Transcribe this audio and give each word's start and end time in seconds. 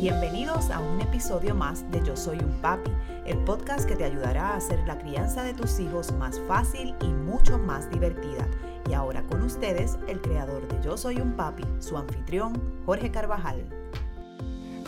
Bienvenidos 0.00 0.70
a 0.70 0.80
un 0.80 0.98
episodio 1.02 1.54
más 1.54 1.90
de 1.90 2.02
Yo 2.02 2.16
Soy 2.16 2.38
un 2.38 2.58
Papi, 2.62 2.90
el 3.26 3.36
podcast 3.44 3.86
que 3.86 3.96
te 3.96 4.04
ayudará 4.04 4.52
a 4.52 4.56
hacer 4.56 4.78
la 4.86 4.96
crianza 4.96 5.42
de 5.42 5.52
tus 5.52 5.78
hijos 5.78 6.10
más 6.12 6.40
fácil 6.48 6.94
y 7.02 7.08
mucho 7.08 7.58
más 7.58 7.90
divertida. 7.90 8.48
Y 8.88 8.94
ahora 8.94 9.22
con 9.24 9.42
ustedes, 9.42 9.98
el 10.08 10.22
creador 10.22 10.66
de 10.68 10.82
Yo 10.82 10.96
Soy 10.96 11.20
un 11.20 11.36
Papi, 11.36 11.64
su 11.80 11.98
anfitrión, 11.98 12.82
Jorge 12.86 13.10
Carvajal. 13.10 13.62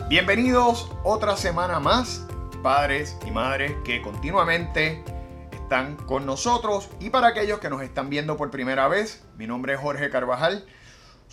Bienvenidos 0.09 0.91
otra 1.03 1.37
semana 1.37 1.79
más, 1.79 2.25
padres 2.63 3.15
y 3.23 3.29
madres 3.29 3.71
que 3.85 4.01
continuamente 4.01 5.03
están 5.51 5.95
con 5.95 6.25
nosotros. 6.25 6.89
Y 6.99 7.11
para 7.11 7.27
aquellos 7.27 7.59
que 7.59 7.69
nos 7.69 7.83
están 7.83 8.09
viendo 8.09 8.35
por 8.35 8.49
primera 8.49 8.87
vez, 8.87 9.23
mi 9.37 9.45
nombre 9.45 9.73
es 9.73 9.79
Jorge 9.79 10.09
Carvajal. 10.09 10.65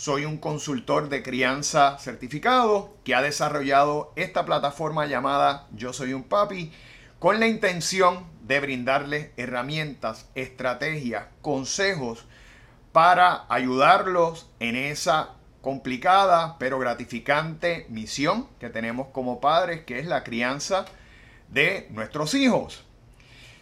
Soy 0.00 0.24
un 0.24 0.38
consultor 0.38 1.10
de 1.10 1.22
crianza 1.22 1.98
certificado 1.98 2.96
que 3.04 3.14
ha 3.14 3.20
desarrollado 3.20 4.14
esta 4.16 4.46
plataforma 4.46 5.04
llamada 5.04 5.66
Yo 5.72 5.92
Soy 5.92 6.14
un 6.14 6.22
Papi 6.22 6.72
con 7.18 7.38
la 7.38 7.46
intención 7.46 8.24
de 8.41 8.60
brindarles 8.60 9.28
herramientas, 9.36 10.27
estrategias, 10.34 11.27
consejos 11.42 12.24
para 12.92 13.44
ayudarlos 13.50 14.48
en 14.58 14.74
esa 14.74 15.34
complicada 15.60 16.56
pero 16.58 16.78
gratificante 16.78 17.84
misión 17.91 18.48
que 18.58 18.70
tenemos 18.70 19.08
como 19.08 19.38
padres, 19.38 19.84
que 19.84 19.98
es 19.98 20.06
la 20.06 20.24
crianza 20.24 20.86
de 21.48 21.88
nuestros 21.91 22.32
hijos. 22.32 22.86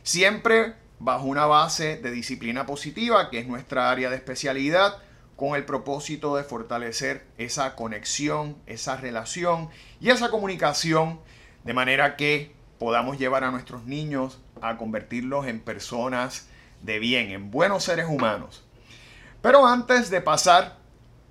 Siempre 0.04 0.74
bajo 1.00 1.24
una 1.24 1.46
base 1.46 1.96
de 1.96 2.12
disciplina 2.12 2.64
positiva, 2.64 3.28
que 3.28 3.40
es 3.40 3.48
nuestra 3.48 3.90
área 3.90 4.08
de 4.08 4.14
especialidad, 4.14 4.98
con 5.38 5.54
el 5.54 5.64
propósito 5.64 6.34
de 6.34 6.42
fortalecer 6.42 7.24
esa 7.38 7.76
conexión, 7.76 8.56
esa 8.66 8.96
relación 8.96 9.70
y 10.00 10.10
esa 10.10 10.30
comunicación 10.30 11.20
de 11.62 11.74
manera 11.74 12.16
que 12.16 12.56
podamos 12.80 13.20
llevar 13.20 13.44
a 13.44 13.52
nuestros 13.52 13.84
niños 13.84 14.40
a 14.60 14.76
convertirlos 14.76 15.46
en 15.46 15.60
personas 15.60 16.48
de 16.82 16.98
bien, 16.98 17.30
en 17.30 17.52
buenos 17.52 17.84
seres 17.84 18.06
humanos. 18.08 18.64
Pero 19.40 19.64
antes 19.64 20.10
de 20.10 20.20
pasar 20.20 20.78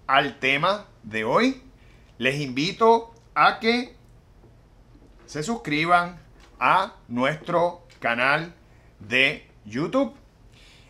al 0.08 0.40
tema 0.40 0.86
de 1.04 1.26
hoy, 1.26 1.62
les 2.18 2.40
invito 2.40 3.14
a 3.36 3.60
que 3.60 3.94
se 5.26 5.44
suscriban 5.44 6.18
a 6.62 6.94
nuestro 7.10 7.86
canal 8.00 8.54
de 9.02 9.46
YouTube 9.66 10.14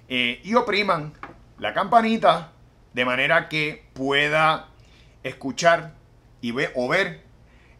eh, 0.08 0.39
y 0.44 0.53
opriman 0.53 1.14
la 1.58 1.73
campanita 1.73 2.52
de 2.98 3.06
manera 3.06 3.48
que 3.48 3.86
pueda 3.94 4.70
escuchar 5.22 5.94
y 6.42 6.52
o 6.73 6.88
ver 6.88 7.22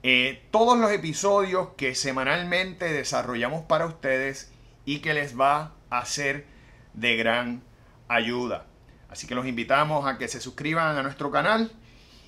eh, 0.04 0.44
todos 0.52 0.78
los 0.78 0.92
episodios 0.92 1.70
que 1.76 1.96
semanalmente 1.96 2.94
desarrollamos 2.94 3.64
para 3.64 3.88
ustedes 3.88 4.52
y 4.86 5.00
que 5.00 5.16
les 5.16 5.36
va 5.36 5.74
a 5.90 6.06
ser 6.06 6.46
de 6.94 7.16
gran 7.16 7.64
ayuda. 8.08 8.68
Así 9.10 9.26
que 9.26 9.34
los 9.34 9.48
invitamos 9.48 10.06
a 10.06 10.20
que 10.20 10.28
se 10.28 10.40
suscriban 10.40 10.96
a 10.96 11.02
nuestro 11.02 11.32
canal 11.32 11.72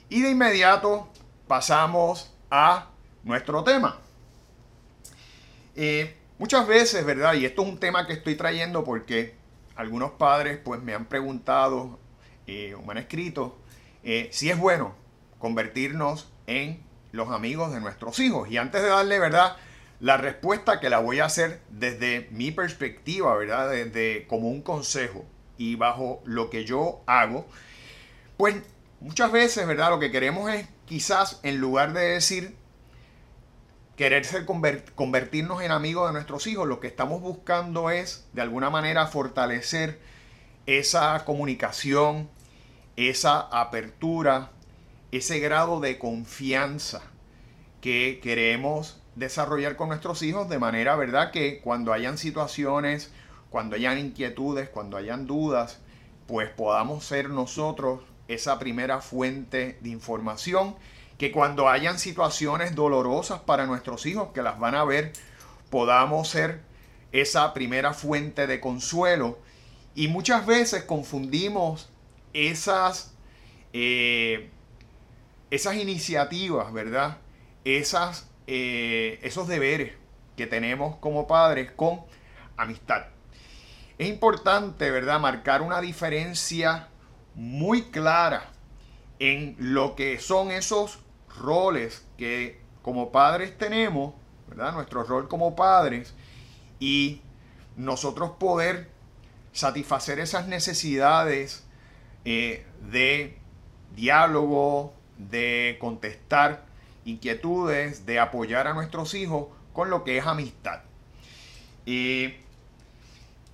y 0.09 0.21
de 0.23 0.31
inmediato 0.31 1.09
pasamos 1.47 2.33
a 2.49 2.87
nuestro 3.23 3.63
tema. 3.63 3.99
Eh, 5.75 6.17
muchas 6.39 6.65
veces, 6.65 7.05
¿verdad? 7.05 7.35
Y 7.35 7.45
esto 7.45 7.61
es 7.61 7.67
un 7.67 7.77
tema 7.77 8.07
que 8.07 8.13
estoy 8.13 8.33
trayendo 8.33 8.83
porque 8.83 9.35
algunos 9.75 10.09
padres 10.13 10.57
pues 10.57 10.81
me 10.81 10.95
han 10.95 11.05
preguntado 11.05 11.99
eh, 12.49 12.75
han 12.87 12.97
escrito 12.97 13.57
eh, 14.03 14.29
si 14.31 14.49
es 14.49 14.57
bueno 14.57 14.95
convertirnos 15.37 16.31
en 16.47 16.83
los 17.11 17.29
amigos 17.31 17.71
de 17.71 17.79
nuestros 17.79 18.19
hijos. 18.19 18.49
Y 18.49 18.57
antes 18.57 18.81
de 18.81 18.89
darle, 18.89 19.19
¿verdad? 19.19 19.55
La 19.99 20.17
respuesta 20.17 20.79
que 20.79 20.89
la 20.89 20.99
voy 20.99 21.19
a 21.19 21.25
hacer 21.25 21.61
desde 21.69 22.27
mi 22.31 22.51
perspectiva, 22.51 23.35
¿verdad? 23.35 23.69
Desde 23.69 24.25
como 24.27 24.49
un 24.49 24.61
consejo 24.61 25.25
y 25.57 25.75
bajo 25.75 26.21
lo 26.25 26.49
que 26.49 26.65
yo 26.65 27.01
hago, 27.05 27.45
pues 28.37 28.55
muchas 29.01 29.31
veces, 29.31 29.67
¿verdad? 29.67 29.89
Lo 29.89 29.99
que 29.99 30.11
queremos 30.11 30.51
es 30.51 30.67
quizás 30.85 31.39
en 31.43 31.59
lugar 31.59 31.93
de 31.93 32.01
decir 32.01 32.55
querer 33.97 34.23
ser 34.23 34.45
convertirnos 34.95 35.61
en 35.61 35.71
amigos 35.71 36.07
de 36.07 36.13
nuestros 36.13 36.47
hijos, 36.47 36.65
lo 36.65 36.79
que 36.79 36.87
estamos 36.87 37.19
buscando 37.19 37.89
es 37.89 38.25
de 38.31 38.41
alguna 38.41 38.69
manera 38.69 39.07
fortalecer 39.07 39.99
esa 40.65 41.25
comunicación, 41.25 42.29
esa 43.07 43.39
apertura, 43.39 44.51
ese 45.13 45.39
grado 45.39 45.79
de 45.79 45.97
confianza 45.97 47.01
que 47.79 48.19
queremos 48.21 48.99
desarrollar 49.15 49.77
con 49.77 49.87
nuestros 49.87 50.21
hijos 50.21 50.49
de 50.49 50.59
manera, 50.59 50.97
¿verdad? 50.97 51.31
Que 51.31 51.61
cuando 51.61 51.93
hayan 51.93 52.17
situaciones, 52.17 53.09
cuando 53.49 53.77
hayan 53.77 53.99
inquietudes, 53.99 54.67
cuando 54.67 54.97
hayan 54.97 55.27
dudas, 55.27 55.79
pues 56.27 56.49
podamos 56.49 57.05
ser 57.05 57.29
nosotros 57.29 58.01
esa 58.27 58.59
primera 58.59 58.99
fuente 58.99 59.77
de 59.79 59.89
información, 59.89 60.75
que 61.17 61.31
cuando 61.31 61.69
hayan 61.69 61.99
situaciones 61.99 62.75
dolorosas 62.75 63.39
para 63.39 63.65
nuestros 63.65 64.05
hijos 64.07 64.29
que 64.33 64.41
las 64.41 64.59
van 64.59 64.75
a 64.75 64.83
ver, 64.83 65.13
podamos 65.69 66.27
ser 66.27 66.61
esa 67.13 67.53
primera 67.53 67.93
fuente 67.93 68.45
de 68.45 68.59
consuelo. 68.59 69.39
Y 69.95 70.09
muchas 70.09 70.45
veces 70.45 70.83
confundimos 70.83 71.89
esas, 72.47 73.13
eh, 73.73 74.49
esas 75.51 75.75
iniciativas, 75.75 76.71
¿verdad? 76.71 77.17
Esas, 77.65 78.29
eh, 78.47 79.19
esos 79.23 79.47
deberes 79.47 79.93
que 80.37 80.47
tenemos 80.47 80.95
como 80.97 81.27
padres 81.27 81.71
con 81.71 82.01
amistad. 82.55 83.07
Es 83.97 84.07
importante, 84.07 84.89
¿verdad?, 84.91 85.19
marcar 85.19 85.61
una 85.61 85.81
diferencia 85.81 86.87
muy 87.35 87.83
clara 87.83 88.49
en 89.19 89.55
lo 89.59 89.95
que 89.95 90.19
son 90.19 90.51
esos 90.51 90.99
roles 91.41 92.05
que 92.17 92.61
como 92.81 93.11
padres 93.11 93.57
tenemos, 93.57 94.13
¿verdad? 94.47 94.73
Nuestro 94.73 95.03
rol 95.03 95.27
como 95.27 95.55
padres 95.55 96.13
y 96.79 97.21
nosotros 97.75 98.31
poder 98.39 98.89
satisfacer 99.51 100.19
esas 100.19 100.47
necesidades 100.47 101.65
eh, 102.25 102.65
de 102.91 103.37
diálogo, 103.95 104.93
de 105.17 105.77
contestar 105.79 106.65
inquietudes, 107.05 108.05
de 108.05 108.19
apoyar 108.19 108.67
a 108.67 108.73
nuestros 108.73 109.13
hijos 109.13 109.47
con 109.73 109.89
lo 109.89 110.03
que 110.03 110.17
es 110.17 110.25
amistad. 110.25 110.81
Y 111.85 112.33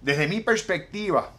desde 0.02 0.28
mi 0.28 0.42
perspectiva, 0.42 1.32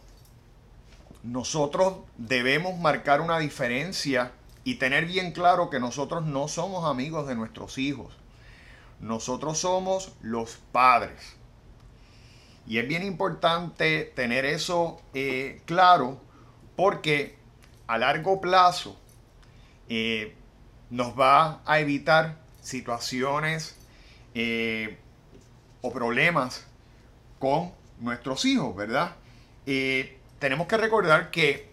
nosotros 1.23 1.97
debemos 2.17 2.77
marcar 2.79 3.21
una 3.21 3.39
diferencia 3.39 4.31
y 4.63 4.75
tener 4.75 5.05
bien 5.05 5.31
claro 5.31 5.69
que 5.69 5.79
nosotros 5.79 6.25
no 6.25 6.47
somos 6.47 6.85
amigos 6.89 7.27
de 7.27 7.35
nuestros 7.35 7.77
hijos. 7.77 8.13
Nosotros 8.99 9.59
somos 9.59 10.13
los 10.21 10.57
padres. 10.71 11.35
Y 12.65 12.79
es 12.79 12.87
bien 12.87 13.03
importante 13.03 14.03
tener 14.15 14.43
eso 14.43 15.01
eh, 15.13 15.61
claro 15.65 16.19
porque 16.77 17.35
a 17.87 17.97
largo 17.97 18.39
plazo 18.39 18.97
eh, 19.89 20.35
nos 20.89 21.19
va 21.19 21.61
a 21.65 21.79
evitar 21.79 22.37
situaciones 22.61 23.75
eh, 24.35 24.97
o 25.81 25.91
problemas 25.91 26.65
con 27.39 27.73
nuestros 27.99 28.45
hijos, 28.45 28.75
¿verdad? 28.75 29.15
Eh, 29.65 30.19
tenemos 30.39 30.67
que 30.67 30.77
recordar 30.77 31.31
que 31.31 31.71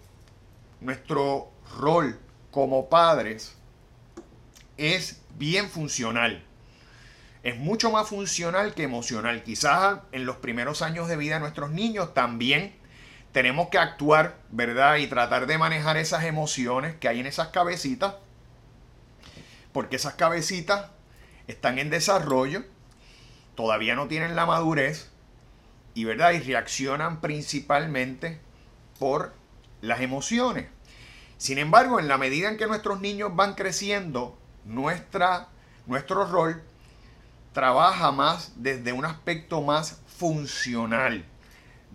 nuestro 0.80 1.50
rol 1.78 2.18
como 2.50 2.88
padres 2.88 3.56
es 4.78 5.20
bien 5.36 5.68
funcional. 5.68 6.42
Es 7.42 7.58
mucho 7.58 7.90
más 7.90 8.08
funcional 8.08 8.72
que 8.72 8.84
emocional. 8.84 9.42
Quizás 9.42 9.98
en 10.12 10.24
los 10.24 10.36
primeros 10.36 10.80
años 10.80 11.08
de 11.08 11.16
vida 11.16 11.34
de 11.34 11.40
nuestros 11.40 11.70
niños 11.70 12.14
también 12.14 12.74
tenemos 13.34 13.68
que 13.68 13.78
actuar, 13.78 14.36
¿verdad? 14.52 14.98
Y 14.98 15.08
tratar 15.08 15.48
de 15.48 15.58
manejar 15.58 15.96
esas 15.96 16.22
emociones 16.22 16.94
que 16.94 17.08
hay 17.08 17.18
en 17.18 17.26
esas 17.26 17.48
cabecitas, 17.48 18.14
porque 19.72 19.96
esas 19.96 20.14
cabecitas 20.14 20.92
están 21.48 21.80
en 21.80 21.90
desarrollo, 21.90 22.62
todavía 23.56 23.96
no 23.96 24.06
tienen 24.06 24.36
la 24.36 24.46
madurez, 24.46 25.10
y 25.94 26.04
¿verdad? 26.04 26.30
Y 26.30 26.38
reaccionan 26.38 27.20
principalmente 27.20 28.38
por 29.00 29.34
las 29.80 30.00
emociones. 30.00 30.68
Sin 31.36 31.58
embargo, 31.58 31.98
en 31.98 32.06
la 32.06 32.18
medida 32.18 32.48
en 32.48 32.56
que 32.56 32.68
nuestros 32.68 33.00
niños 33.00 33.34
van 33.34 33.54
creciendo, 33.54 34.38
nuestra, 34.64 35.48
nuestro 35.86 36.24
rol 36.24 36.62
trabaja 37.52 38.12
más 38.12 38.52
desde 38.54 38.92
un 38.92 39.04
aspecto 39.04 39.60
más 39.60 40.00
funcional, 40.06 41.24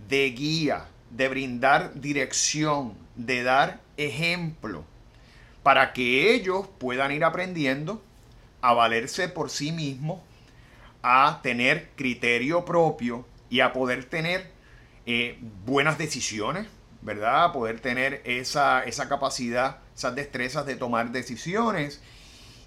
de 0.10 0.32
guía, 0.32 0.86
de 1.12 1.28
brindar 1.28 2.00
dirección, 2.00 2.94
de 3.16 3.44
dar 3.44 3.82
ejemplo, 3.98 4.84
para 5.64 5.94
que 5.94 6.34
ellos 6.34 6.68
puedan 6.78 7.12
ir 7.12 7.24
aprendiendo 7.24 8.02
a 8.62 8.74
valerse 8.74 9.30
por 9.30 9.50
sí 9.50 9.72
mismo, 9.72 10.24
a 11.02 11.40
tener 11.44 11.90
criterio 11.96 12.66
propio 12.66 13.26
y 13.50 13.62
a 13.62 13.74
poder 13.74 14.06
tener 14.06 14.52
eh, 15.06 15.38
buenas 15.66 15.98
decisiones, 15.98 16.68
¿verdad? 17.02 17.46
A 17.46 17.52
poder 17.54 17.80
tener 17.80 18.22
esa, 18.26 18.84
esa 18.84 19.08
capacidad, 19.08 19.78
esas 19.96 20.16
destrezas 20.16 20.66
de 20.66 20.76
tomar 20.76 21.12
decisiones 21.12 22.02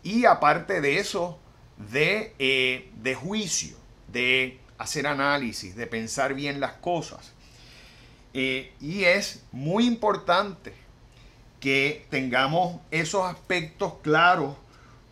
y 0.02 0.24
aparte 0.24 0.80
de 0.80 0.98
eso, 0.98 1.38
de, 1.76 2.34
eh, 2.38 2.90
de 2.96 3.14
juicio, 3.14 3.76
de 4.08 4.58
hacer 4.78 5.06
análisis, 5.06 5.76
de 5.76 5.86
pensar 5.86 6.34
bien 6.34 6.60
las 6.60 6.72
cosas. 6.72 7.31
Eh, 8.34 8.72
y 8.80 9.04
es 9.04 9.44
muy 9.52 9.86
importante 9.86 10.72
que 11.60 12.06
tengamos 12.10 12.80
esos 12.90 13.24
aspectos 13.24 13.94
claros 14.02 14.56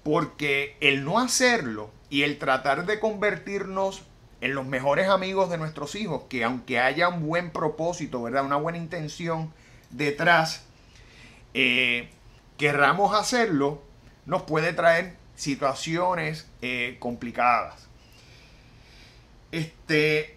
porque 0.03 0.77
el 0.81 1.05
no 1.05 1.19
hacerlo 1.19 1.91
y 2.09 2.23
el 2.23 2.39
tratar 2.39 2.87
de 2.87 2.99
convertirnos 2.99 4.03
en 4.41 4.55
los 4.55 4.67
mejores 4.67 5.09
amigos 5.09 5.51
de 5.51 5.59
nuestros 5.59 5.95
hijos, 5.95 6.23
que 6.29 6.45
aunque 6.45 6.81
haya 6.81 7.09
un 7.09 7.27
buen 7.27 7.51
propósito, 7.51 8.23
¿verdad? 8.23 8.45
Una 8.45 8.57
buena 8.57 8.79
intención 8.79 9.53
detrás, 9.91 10.65
eh, 11.53 12.09
querramos 12.57 13.15
hacerlo, 13.15 13.83
nos 14.25 14.43
puede 14.43 14.73
traer 14.73 15.17
situaciones 15.37 16.49
eh, 16.63 16.97
complicadas. 17.01 17.87
Este, 19.53 20.37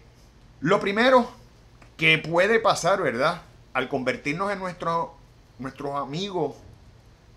lo 0.60 0.80
primero 0.80 1.30
que 1.96 2.18
puede 2.18 2.60
pasar, 2.60 3.02
¿verdad? 3.02 3.42
Al 3.72 3.88
convertirnos 3.88 4.52
en 4.52 4.58
nuestro, 4.58 5.14
nuestros 5.58 5.94
amigos, 5.94 6.56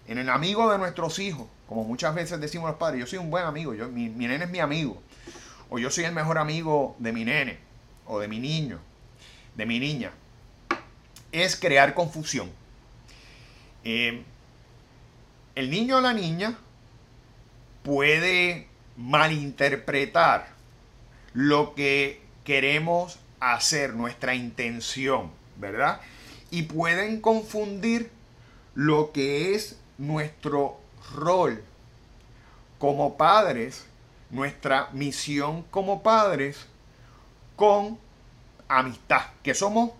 en 0.07 0.17
el 0.17 0.29
amigo 0.29 0.71
de 0.71 0.77
nuestros 0.77 1.19
hijos, 1.19 1.47
como 1.67 1.83
muchas 1.83 2.15
veces 2.15 2.39
decimos 2.39 2.69
los 2.69 2.77
padres, 2.77 2.99
yo 2.99 3.07
soy 3.07 3.19
un 3.19 3.29
buen 3.29 3.43
amigo, 3.43 3.73
yo, 3.73 3.87
mi, 3.89 4.07
nene 4.09 4.45
es 4.45 4.49
mi 4.49 4.59
amigo, 4.59 5.01
o 5.69 5.79
yo 5.79 5.91
soy 5.91 6.05
el 6.05 6.13
mejor 6.13 6.37
amigo 6.37 6.95
de 6.99 7.11
mi 7.11 7.25
nene, 7.25 7.59
o 8.05 8.19
de 8.19 8.27
mi 8.27 8.39
niño, 8.39 8.79
de 9.55 9.65
mi 9.65 9.79
niña, 9.79 10.11
es 11.31 11.55
crear 11.55 11.93
confusión. 11.93 12.49
Eh, 13.83 14.23
el 15.55 15.69
niño 15.69 15.97
o 15.97 16.01
la 16.01 16.13
niña 16.13 16.57
puede 17.83 18.67
malinterpretar 18.95 20.47
lo 21.33 21.75
que 21.75 22.21
queremos 22.43 23.19
hacer, 23.39 23.93
nuestra 23.93 24.35
intención, 24.35 25.31
¿verdad? 25.57 26.01
Y 26.51 26.63
pueden 26.63 27.21
confundir 27.21 28.11
lo 28.75 29.11
que 29.11 29.55
es 29.55 29.77
nuestro 29.97 30.79
rol 31.15 31.63
como 32.79 33.17
padres, 33.17 33.85
nuestra 34.29 34.89
misión 34.93 35.63
como 35.71 36.03
padres, 36.03 36.67
con 37.55 37.97
amistad, 38.67 39.21
que 39.43 39.53
somos 39.53 39.91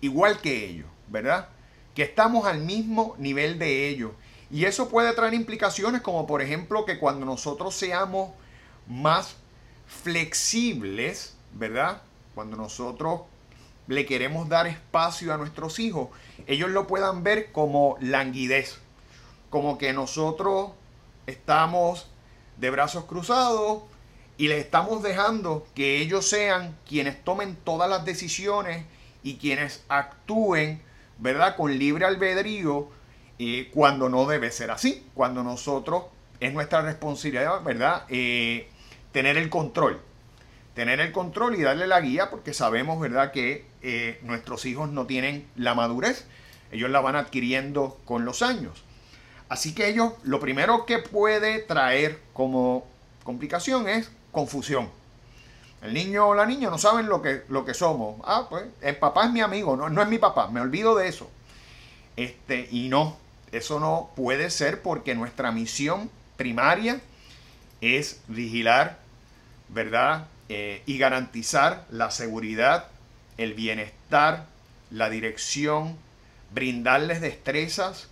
igual 0.00 0.40
que 0.40 0.64
ellos, 0.66 0.86
¿verdad? 1.08 1.48
Que 1.94 2.02
estamos 2.02 2.46
al 2.46 2.60
mismo 2.60 3.14
nivel 3.18 3.58
de 3.58 3.88
ellos. 3.88 4.12
Y 4.50 4.66
eso 4.66 4.88
puede 4.88 5.12
traer 5.14 5.34
implicaciones 5.34 6.02
como 6.02 6.26
por 6.26 6.42
ejemplo 6.42 6.84
que 6.84 6.98
cuando 6.98 7.26
nosotros 7.26 7.74
seamos 7.74 8.30
más 8.86 9.36
flexibles, 9.86 11.34
¿verdad? 11.52 12.02
Cuando 12.34 12.56
nosotros 12.56 13.22
le 13.86 14.06
queremos 14.06 14.48
dar 14.48 14.66
espacio 14.66 15.32
a 15.32 15.36
nuestros 15.36 15.78
hijos, 15.78 16.08
ellos 16.46 16.70
lo 16.70 16.86
puedan 16.86 17.22
ver 17.22 17.52
como 17.52 17.96
languidez, 18.00 18.78
como 19.50 19.78
que 19.78 19.92
nosotros 19.92 20.72
estamos 21.26 22.08
de 22.56 22.70
brazos 22.70 23.04
cruzados 23.04 23.82
y 24.36 24.48
les 24.48 24.64
estamos 24.64 25.02
dejando 25.02 25.66
que 25.74 26.00
ellos 26.00 26.28
sean 26.28 26.76
quienes 26.88 27.22
tomen 27.22 27.56
todas 27.56 27.88
las 27.88 28.04
decisiones 28.04 28.84
y 29.22 29.36
quienes 29.36 29.84
actúen, 29.88 30.82
¿verdad? 31.18 31.56
Con 31.56 31.78
libre 31.78 32.04
albedrío 32.04 32.88
eh, 33.38 33.70
cuando 33.72 34.08
no 34.08 34.26
debe 34.26 34.50
ser 34.50 34.70
así, 34.70 35.06
cuando 35.14 35.42
nosotros 35.42 36.04
es 36.40 36.52
nuestra 36.52 36.82
responsabilidad, 36.82 37.62
¿verdad? 37.62 38.04
Eh, 38.08 38.68
tener 39.12 39.36
el 39.36 39.48
control 39.50 40.00
tener 40.74 41.00
el 41.00 41.12
control 41.12 41.54
y 41.54 41.62
darle 41.62 41.86
la 41.86 42.00
guía 42.00 42.30
porque 42.30 42.52
sabemos, 42.52 43.00
¿verdad?, 43.00 43.32
que 43.32 43.64
eh, 43.82 44.18
nuestros 44.22 44.66
hijos 44.66 44.90
no 44.90 45.06
tienen 45.06 45.46
la 45.56 45.74
madurez, 45.74 46.26
ellos 46.72 46.90
la 46.90 47.00
van 47.00 47.16
adquiriendo 47.16 47.98
con 48.04 48.24
los 48.24 48.42
años. 48.42 48.84
Así 49.48 49.74
que 49.74 49.88
ellos, 49.88 50.12
lo 50.24 50.40
primero 50.40 50.84
que 50.86 50.98
puede 50.98 51.60
traer 51.60 52.18
como 52.32 52.86
complicación 53.22 53.88
es 53.88 54.10
confusión. 54.32 54.88
El 55.82 55.94
niño 55.94 56.28
o 56.28 56.34
la 56.34 56.46
niña 56.46 56.70
no 56.70 56.78
saben 56.78 57.08
lo 57.08 57.22
que, 57.22 57.42
lo 57.48 57.64
que 57.64 57.74
somos. 57.74 58.20
Ah, 58.24 58.46
pues 58.48 58.64
el 58.80 58.96
papá 58.96 59.26
es 59.26 59.30
mi 59.30 59.42
amigo, 59.42 59.76
no, 59.76 59.88
no 59.90 60.02
es 60.02 60.08
mi 60.08 60.18
papá, 60.18 60.48
me 60.48 60.60
olvido 60.60 60.96
de 60.96 61.08
eso. 61.08 61.30
Este, 62.16 62.68
y 62.70 62.88
no, 62.88 63.16
eso 63.52 63.78
no 63.78 64.10
puede 64.16 64.50
ser 64.50 64.82
porque 64.82 65.14
nuestra 65.14 65.52
misión 65.52 66.10
primaria 66.36 67.00
es 67.80 68.22
vigilar, 68.28 68.98
¿verdad? 69.68 70.26
Eh, 70.50 70.82
y 70.84 70.98
garantizar 70.98 71.86
la 71.90 72.10
seguridad, 72.10 72.88
el 73.38 73.54
bienestar, 73.54 74.44
la 74.90 75.08
dirección, 75.08 75.96
brindarles 76.52 77.22
destrezas, 77.22 78.08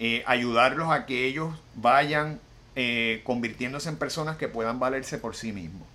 eh, 0.00 0.24
ayudarlos 0.26 0.90
a 0.90 1.06
que 1.06 1.26
ellos 1.26 1.54
vayan 1.76 2.40
eh, 2.74 3.22
convirtiéndose 3.24 3.88
en 3.88 3.98
personas 3.98 4.36
que 4.36 4.48
puedan 4.48 4.80
valerse 4.80 5.16
por 5.18 5.36
sí 5.36 5.52
mismos. 5.52 5.86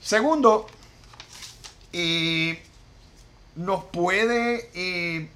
Segundo, 0.00 0.68
nos 3.56 3.84
puede 3.86 5.28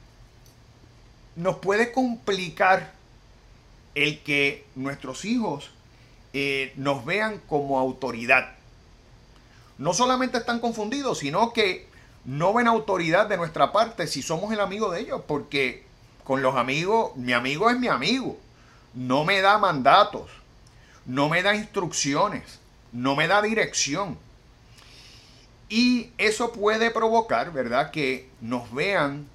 nos 1.35 1.57
puede 1.57 1.91
complicar 1.91 2.93
el 3.97 4.21
que 4.21 4.65
nuestros 4.77 5.25
hijos 5.25 5.73
nos 6.77 7.05
vean 7.05 7.41
como 7.49 7.81
autoridad 7.81 8.62
no 9.83 9.95
solamente 9.95 10.39
están 10.39 10.61
confundidos, 10.61 11.19
sino 11.19 11.53
que 11.53 11.89
no 12.25 12.55
ven 12.55 12.69
autoridad 12.69 13.27
de 13.27 13.37
nuestra 13.37 13.73
parte 13.73 14.07
si 14.07 14.23
somos 14.23 14.53
el 14.53 14.61
amigo 14.61 14.93
de 14.93 15.01
ellos, 15.01 15.23
porque 15.27 15.83
con 16.23 16.41
los 16.41 16.55
amigos, 16.55 17.17
mi 17.17 17.33
amigo 17.33 17.69
es 17.69 17.77
mi 17.81 17.89
amigo, 17.89 18.39
no 18.95 19.25
me 19.25 19.41
da 19.41 19.59
mandatos, 19.59 20.31
no 21.05 21.29
me 21.29 21.43
da 21.43 21.57
instrucciones, 21.57 22.61
no 22.93 23.17
me 23.17 23.27
da 23.27 23.43
dirección. 23.43 24.17
Y 25.69 26.11
eso 26.17 26.53
puede 26.53 26.93
provocar, 26.93 27.53
¿verdad?, 27.53 27.91
que 27.91 28.31
nos 28.41 28.73
vean 28.73 29.27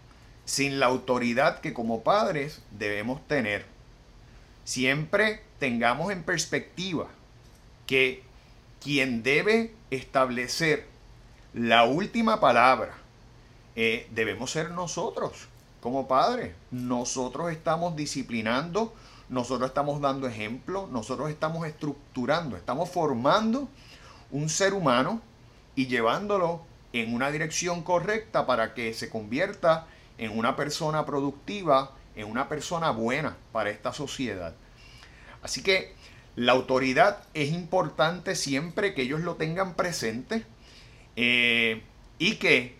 sin 0.45 0.79
la 0.79 0.85
autoridad 0.85 1.59
que 1.59 1.73
como 1.73 2.03
padres 2.03 2.61
debemos 2.71 3.19
tener. 3.27 3.65
Siempre 4.63 5.41
tengamos 5.59 6.09
en 6.09 6.23
perspectiva 6.23 7.07
que 7.85 8.23
quien 8.81 9.23
debe 9.23 9.73
establecer 9.91 10.87
la 11.53 11.85
última 11.85 12.39
palabra 12.39 12.95
eh, 13.75 14.07
debemos 14.11 14.51
ser 14.51 14.71
nosotros 14.71 15.47
como 15.81 16.07
padres. 16.07 16.53
Nosotros 16.71 17.51
estamos 17.51 17.95
disciplinando, 17.95 18.93
nosotros 19.29 19.69
estamos 19.69 20.01
dando 20.01 20.27
ejemplo, 20.27 20.87
nosotros 20.91 21.29
estamos 21.29 21.67
estructurando, 21.67 22.57
estamos 22.57 22.89
formando 22.89 23.69
un 24.31 24.49
ser 24.49 24.73
humano 24.73 25.21
y 25.75 25.87
llevándolo 25.87 26.61
en 26.93 27.13
una 27.13 27.31
dirección 27.31 27.83
correcta 27.83 28.45
para 28.45 28.73
que 28.73 28.93
se 28.93 29.09
convierta 29.09 29.87
en 30.17 30.37
una 30.37 30.55
persona 30.55 31.05
productiva, 31.05 31.91
en 32.15 32.29
una 32.29 32.49
persona 32.49 32.91
buena 32.91 33.37
para 33.51 33.69
esta 33.69 33.93
sociedad. 33.93 34.55
Así 35.43 35.61
que 35.61 35.93
la 36.37 36.51
autoridad 36.51 37.23
es 37.33 37.51
importante 37.51 38.35
siempre 38.35 38.93
que 38.93 39.01
ellos 39.01 39.21
lo 39.21 39.35
tengan 39.35 39.73
presente 39.73 40.45
eh, 41.15 41.81
y 42.19 42.35
que 42.35 42.75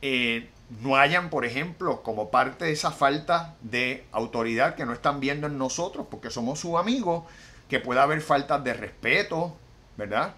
eh, 0.00 0.48
no 0.80 0.96
hayan, 0.96 1.28
por 1.28 1.44
ejemplo, 1.44 2.02
como 2.02 2.30
parte 2.30 2.64
de 2.64 2.72
esa 2.72 2.90
falta 2.90 3.54
de 3.60 4.06
autoridad 4.12 4.76
que 4.76 4.86
no 4.86 4.94
están 4.94 5.20
viendo 5.20 5.46
en 5.46 5.58
nosotros, 5.58 6.06
porque 6.10 6.30
somos 6.30 6.58
sus 6.58 6.76
amigos, 6.76 7.24
que 7.68 7.80
pueda 7.80 8.02
haber 8.02 8.22
faltas 8.22 8.64
de 8.64 8.72
respeto, 8.72 9.54
¿verdad? 9.98 10.32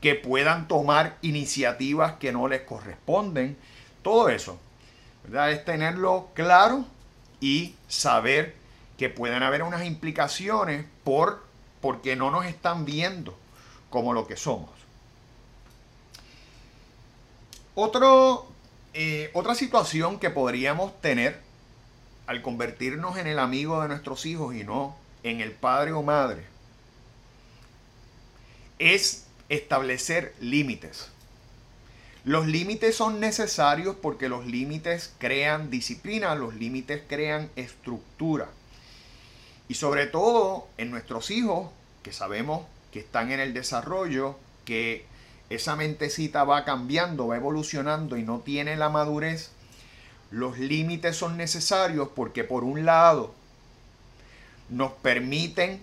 Que 0.00 0.14
puedan 0.14 0.68
tomar 0.68 1.18
iniciativas 1.20 2.14
que 2.14 2.32
no 2.32 2.48
les 2.48 2.62
corresponden. 2.62 3.58
Todo 4.00 4.30
eso, 4.30 4.58
¿verdad? 5.24 5.52
Es 5.52 5.66
tenerlo 5.66 6.30
claro 6.32 6.86
y 7.42 7.74
saber 7.88 8.54
que 8.96 9.10
pueden 9.10 9.42
haber 9.42 9.62
unas 9.62 9.84
implicaciones 9.84 10.86
por 11.04 11.45
porque 11.86 12.16
no 12.16 12.32
nos 12.32 12.46
están 12.46 12.84
viendo 12.84 13.38
como 13.90 14.12
lo 14.12 14.26
que 14.26 14.36
somos. 14.36 14.70
Eh, 18.92 19.30
otra 19.34 19.54
situación 19.54 20.18
que 20.18 20.30
podríamos 20.30 21.00
tener 21.00 21.40
al 22.26 22.42
convertirnos 22.42 23.18
en 23.18 23.28
el 23.28 23.38
amigo 23.38 23.80
de 23.82 23.86
nuestros 23.86 24.26
hijos 24.26 24.56
y 24.56 24.64
no 24.64 24.96
en 25.22 25.40
el 25.40 25.52
padre 25.52 25.92
o 25.92 26.02
madre 26.02 26.42
es 28.80 29.26
establecer 29.48 30.34
límites. 30.40 31.06
Los 32.24 32.48
límites 32.48 32.96
son 32.96 33.20
necesarios 33.20 33.94
porque 34.02 34.28
los 34.28 34.44
límites 34.44 35.14
crean 35.18 35.70
disciplina, 35.70 36.34
los 36.34 36.56
límites 36.56 37.02
crean 37.06 37.48
estructura. 37.54 38.48
Y 39.68 39.74
sobre 39.74 40.06
todo 40.06 40.68
en 40.78 40.90
nuestros 40.90 41.30
hijos, 41.30 41.70
que 42.02 42.12
sabemos 42.12 42.66
que 42.92 43.00
están 43.00 43.32
en 43.32 43.40
el 43.40 43.52
desarrollo, 43.52 44.36
que 44.64 45.04
esa 45.50 45.76
mentecita 45.76 46.44
va 46.44 46.64
cambiando, 46.64 47.28
va 47.28 47.36
evolucionando 47.36 48.16
y 48.16 48.22
no 48.22 48.40
tiene 48.40 48.76
la 48.76 48.88
madurez, 48.88 49.50
los 50.30 50.58
límites 50.58 51.16
son 51.16 51.36
necesarios 51.36 52.08
porque 52.14 52.44
por 52.44 52.64
un 52.64 52.84
lado 52.84 53.32
nos 54.68 54.92
permiten 54.92 55.80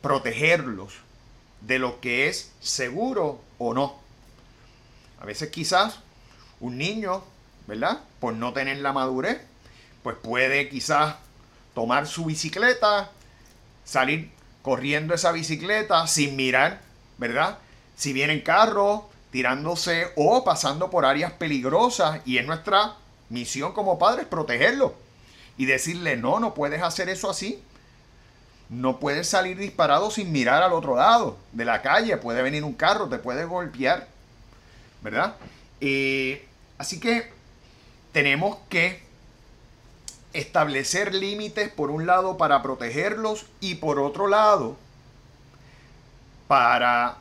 protegerlos 0.00 0.94
de 1.60 1.78
lo 1.78 2.00
que 2.00 2.28
es 2.28 2.52
seguro 2.60 3.40
o 3.58 3.74
no. 3.74 3.96
A 5.20 5.26
veces 5.26 5.50
quizás 5.50 6.00
un 6.60 6.78
niño, 6.78 7.22
¿verdad? 7.66 8.00
Por 8.20 8.34
no 8.34 8.52
tener 8.52 8.78
la 8.78 8.92
madurez, 8.92 9.40
pues 10.02 10.16
puede 10.16 10.68
quizás 10.68 11.16
tomar 11.78 12.08
su 12.08 12.24
bicicleta, 12.24 13.08
salir 13.84 14.32
corriendo 14.62 15.14
esa 15.14 15.30
bicicleta 15.30 16.08
sin 16.08 16.34
mirar, 16.34 16.80
¿verdad? 17.18 17.58
Si 17.96 18.12
viene 18.12 18.42
carro, 18.42 19.08
tirándose 19.30 20.08
o 20.16 20.42
pasando 20.42 20.90
por 20.90 21.04
áreas 21.04 21.30
peligrosas 21.34 22.20
y 22.26 22.38
es 22.38 22.46
nuestra 22.46 22.96
misión 23.28 23.74
como 23.74 23.96
padres 23.96 24.26
protegerlo 24.26 24.96
y 25.56 25.66
decirle, 25.66 26.16
no, 26.16 26.40
no 26.40 26.52
puedes 26.52 26.82
hacer 26.82 27.08
eso 27.08 27.30
así. 27.30 27.62
No 28.70 28.98
puedes 28.98 29.28
salir 29.28 29.56
disparado 29.56 30.10
sin 30.10 30.32
mirar 30.32 30.64
al 30.64 30.72
otro 30.72 30.96
lado 30.96 31.38
de 31.52 31.64
la 31.64 31.80
calle. 31.80 32.16
Puede 32.16 32.42
venir 32.42 32.64
un 32.64 32.74
carro, 32.74 33.08
te 33.08 33.18
puede 33.18 33.44
golpear. 33.44 34.08
¿Verdad? 35.00 35.36
Eh, 35.80 36.44
así 36.76 36.98
que 36.98 37.30
tenemos 38.10 38.58
que 38.68 39.07
establecer 40.38 41.14
límites 41.14 41.68
por 41.70 41.90
un 41.90 42.06
lado 42.06 42.36
para 42.36 42.62
protegerlos 42.62 43.46
y 43.60 43.76
por 43.76 43.98
otro 43.98 44.28
lado 44.28 44.76
para 46.46 47.18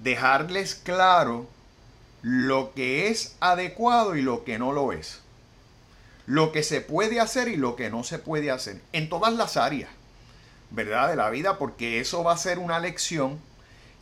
dejarles 0.00 0.74
claro 0.74 1.46
lo 2.22 2.72
que 2.74 3.08
es 3.08 3.36
adecuado 3.40 4.16
y 4.16 4.22
lo 4.22 4.44
que 4.44 4.58
no 4.58 4.72
lo 4.72 4.92
es. 4.92 5.20
Lo 6.26 6.52
que 6.52 6.62
se 6.62 6.80
puede 6.80 7.20
hacer 7.20 7.48
y 7.48 7.56
lo 7.56 7.76
que 7.76 7.90
no 7.90 8.04
se 8.04 8.18
puede 8.18 8.50
hacer. 8.50 8.80
En 8.92 9.08
todas 9.08 9.32
las 9.32 9.56
áreas, 9.56 9.90
¿verdad? 10.70 11.08
De 11.08 11.16
la 11.16 11.30
vida, 11.30 11.58
porque 11.58 12.00
eso 12.00 12.22
va 12.22 12.32
a 12.32 12.36
ser 12.36 12.58
una 12.58 12.78
lección 12.78 13.38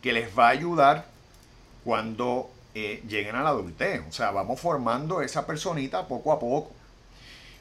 que 0.03 0.13
les 0.13 0.37
va 0.37 0.47
a 0.49 0.51
ayudar 0.51 1.07
cuando 1.85 2.51
eh, 2.75 3.03
lleguen 3.09 3.37
a 3.37 3.43
la 3.43 3.51
adultez. 3.51 4.03
O 4.09 4.13
sea, 4.13 4.31
vamos 4.31 4.61
formando 4.61 5.23
esa 5.23 5.47
personita 5.47 6.07
poco 6.07 6.33
a 6.33 6.39
poco. 6.39 6.78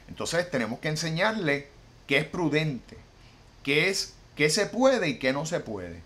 Entonces 0.08 0.50
tenemos 0.50 0.80
que 0.80 0.88
enseñarle 0.88 1.68
qué 2.06 2.18
es 2.18 2.24
prudente, 2.24 2.96
qué 3.62 3.88
es 3.88 4.14
qué 4.36 4.50
se 4.50 4.66
puede 4.66 5.08
y 5.08 5.18
qué 5.18 5.32
no 5.32 5.46
se 5.46 5.60
puede. 5.60 6.00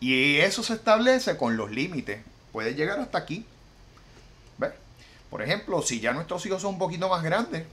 Y 0.00 0.36
eso 0.38 0.62
se 0.62 0.74
establece 0.74 1.36
con 1.36 1.56
los 1.56 1.70
límites. 1.70 2.20
Puede 2.52 2.74
llegar 2.74 3.00
hasta 3.00 3.18
aquí. 3.18 3.46
Por 5.30 5.40
ejemplo, 5.40 5.80
si 5.80 5.98
ya 5.98 6.12
nuestros 6.12 6.44
hijos 6.44 6.60
son 6.60 6.74
un 6.74 6.78
poquito 6.78 7.08
más 7.08 7.22
grandes 7.22 7.64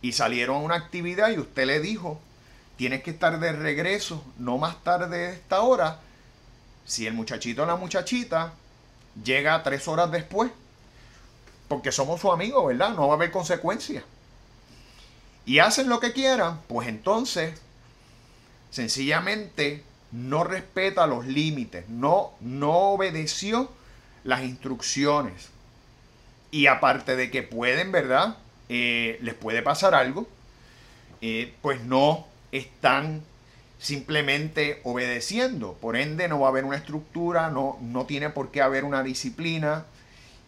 y 0.00 0.12
salieron 0.12 0.56
a 0.56 0.60
una 0.60 0.76
actividad 0.76 1.30
y 1.30 1.38
usted 1.38 1.66
le 1.66 1.80
dijo, 1.80 2.18
tienes 2.78 3.02
que 3.02 3.10
estar 3.10 3.38
de 3.40 3.52
regreso 3.52 4.24
no 4.38 4.56
más 4.56 4.82
tarde 4.82 5.18
de 5.18 5.32
esta 5.34 5.60
hora, 5.60 6.00
si 6.86 7.06
el 7.06 7.12
muchachito 7.12 7.64
o 7.64 7.66
la 7.66 7.76
muchachita 7.76 8.54
llega 9.22 9.62
tres 9.62 9.86
horas 9.86 10.10
después, 10.10 10.50
porque 11.68 11.92
somos 11.92 12.22
su 12.22 12.32
amigo, 12.32 12.64
¿verdad? 12.64 12.94
No 12.94 13.08
va 13.08 13.12
a 13.12 13.16
haber 13.16 13.30
consecuencias. 13.30 14.02
Y 15.44 15.58
hacen 15.58 15.88
lo 15.88 16.00
que 16.00 16.12
quieran, 16.12 16.60
pues 16.68 16.88
entonces, 16.88 17.60
sencillamente 18.70 19.82
no 20.12 20.44
respeta 20.44 21.06
los 21.06 21.26
límites, 21.26 21.88
no, 21.88 22.32
no 22.40 22.72
obedeció 22.92 23.70
las 24.24 24.42
instrucciones. 24.42 25.48
Y 26.50 26.66
aparte 26.66 27.16
de 27.16 27.30
que 27.30 27.42
pueden, 27.42 27.92
¿verdad? 27.92 28.36
Eh, 28.68 29.18
les 29.22 29.34
puede 29.34 29.62
pasar 29.62 29.94
algo, 29.94 30.28
eh, 31.22 31.54
pues 31.62 31.82
no 31.82 32.26
están 32.52 33.22
simplemente 33.78 34.80
obedeciendo. 34.84 35.72
Por 35.74 35.96
ende, 35.96 36.28
no 36.28 36.40
va 36.40 36.46
a 36.46 36.50
haber 36.50 36.64
una 36.64 36.76
estructura, 36.76 37.50
no, 37.50 37.78
no 37.80 38.06
tiene 38.06 38.30
por 38.30 38.50
qué 38.50 38.62
haber 38.62 38.84
una 38.84 39.02
disciplina. 39.02 39.86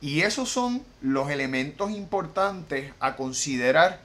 Y 0.01 0.21
esos 0.21 0.51
son 0.51 0.83
los 1.01 1.31
elementos 1.31 1.91
importantes 1.91 2.93
a 3.01 3.17
considerar 3.17 4.01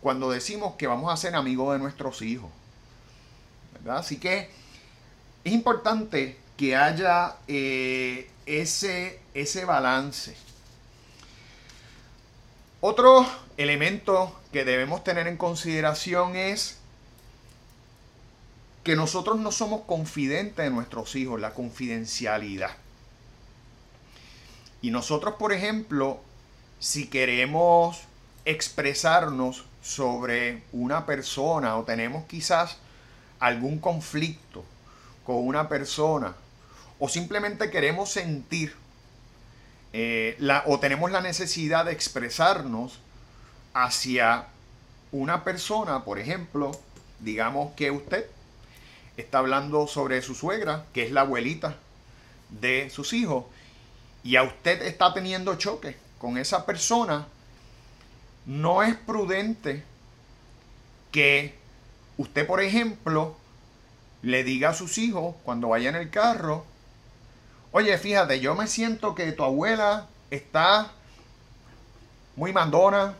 cuando 0.00 0.30
decimos 0.30 0.74
que 0.76 0.86
vamos 0.86 1.12
a 1.12 1.16
ser 1.16 1.34
amigos 1.34 1.72
de 1.72 1.78
nuestros 1.78 2.22
hijos. 2.22 2.50
Así 3.88 4.18
que 4.18 4.50
es 5.44 5.52
importante 5.52 6.36
que 6.56 6.76
haya 6.76 7.36
eh, 7.48 8.30
ese, 8.46 9.20
ese 9.34 9.64
balance. 9.64 10.36
Otro 12.80 13.26
elemento 13.56 14.38
que 14.52 14.64
debemos 14.64 15.04
tener 15.04 15.26
en 15.26 15.36
consideración 15.36 16.36
es 16.36 16.78
que 18.84 18.96
nosotros 18.96 19.38
no 19.38 19.52
somos 19.52 19.82
confidentes 19.82 20.64
de 20.64 20.70
nuestros 20.70 21.14
hijos, 21.14 21.40
la 21.40 21.52
confidencialidad. 21.52 22.70
Y 24.82 24.90
nosotros, 24.90 25.34
por 25.34 25.52
ejemplo, 25.52 26.20
si 26.78 27.08
queremos 27.08 28.00
expresarnos 28.46 29.64
sobre 29.82 30.62
una 30.72 31.06
persona 31.06 31.76
o 31.76 31.84
tenemos 31.84 32.24
quizás 32.26 32.76
algún 33.38 33.78
conflicto 33.78 34.64
con 35.24 35.46
una 35.46 35.68
persona 35.68 36.34
o 36.98 37.08
simplemente 37.08 37.70
queremos 37.70 38.10
sentir 38.10 38.74
eh, 39.92 40.36
la, 40.38 40.62
o 40.66 40.78
tenemos 40.78 41.10
la 41.10 41.20
necesidad 41.20 41.86
de 41.86 41.92
expresarnos 41.92 43.00
hacia 43.74 44.46
una 45.12 45.42
persona, 45.42 46.04
por 46.04 46.18
ejemplo, 46.18 46.72
digamos 47.18 47.72
que 47.74 47.90
usted 47.90 48.26
está 49.16 49.38
hablando 49.38 49.86
sobre 49.86 50.22
su 50.22 50.34
suegra, 50.34 50.84
que 50.92 51.04
es 51.04 51.12
la 51.12 51.22
abuelita 51.22 51.76
de 52.50 52.90
sus 52.90 53.12
hijos, 53.12 53.46
y 54.22 54.36
a 54.36 54.42
usted 54.42 54.82
está 54.82 55.12
teniendo 55.12 55.56
choque 55.56 55.96
con 56.18 56.38
esa 56.38 56.66
persona, 56.66 57.26
no 58.50 58.82
es 58.82 58.96
prudente 58.96 59.84
que 61.12 61.54
usted, 62.18 62.48
por 62.48 62.60
ejemplo, 62.60 63.36
le 64.22 64.42
diga 64.42 64.70
a 64.70 64.74
sus 64.74 64.98
hijos 64.98 65.36
cuando 65.44 65.68
vaya 65.68 65.88
en 65.88 65.94
el 65.94 66.10
carro, 66.10 66.66
oye, 67.70 67.96
fíjate, 67.96 68.40
yo 68.40 68.56
me 68.56 68.66
siento 68.66 69.14
que 69.14 69.30
tu 69.30 69.44
abuela 69.44 70.08
está 70.32 70.90
muy 72.34 72.52
mandona, 72.52 73.14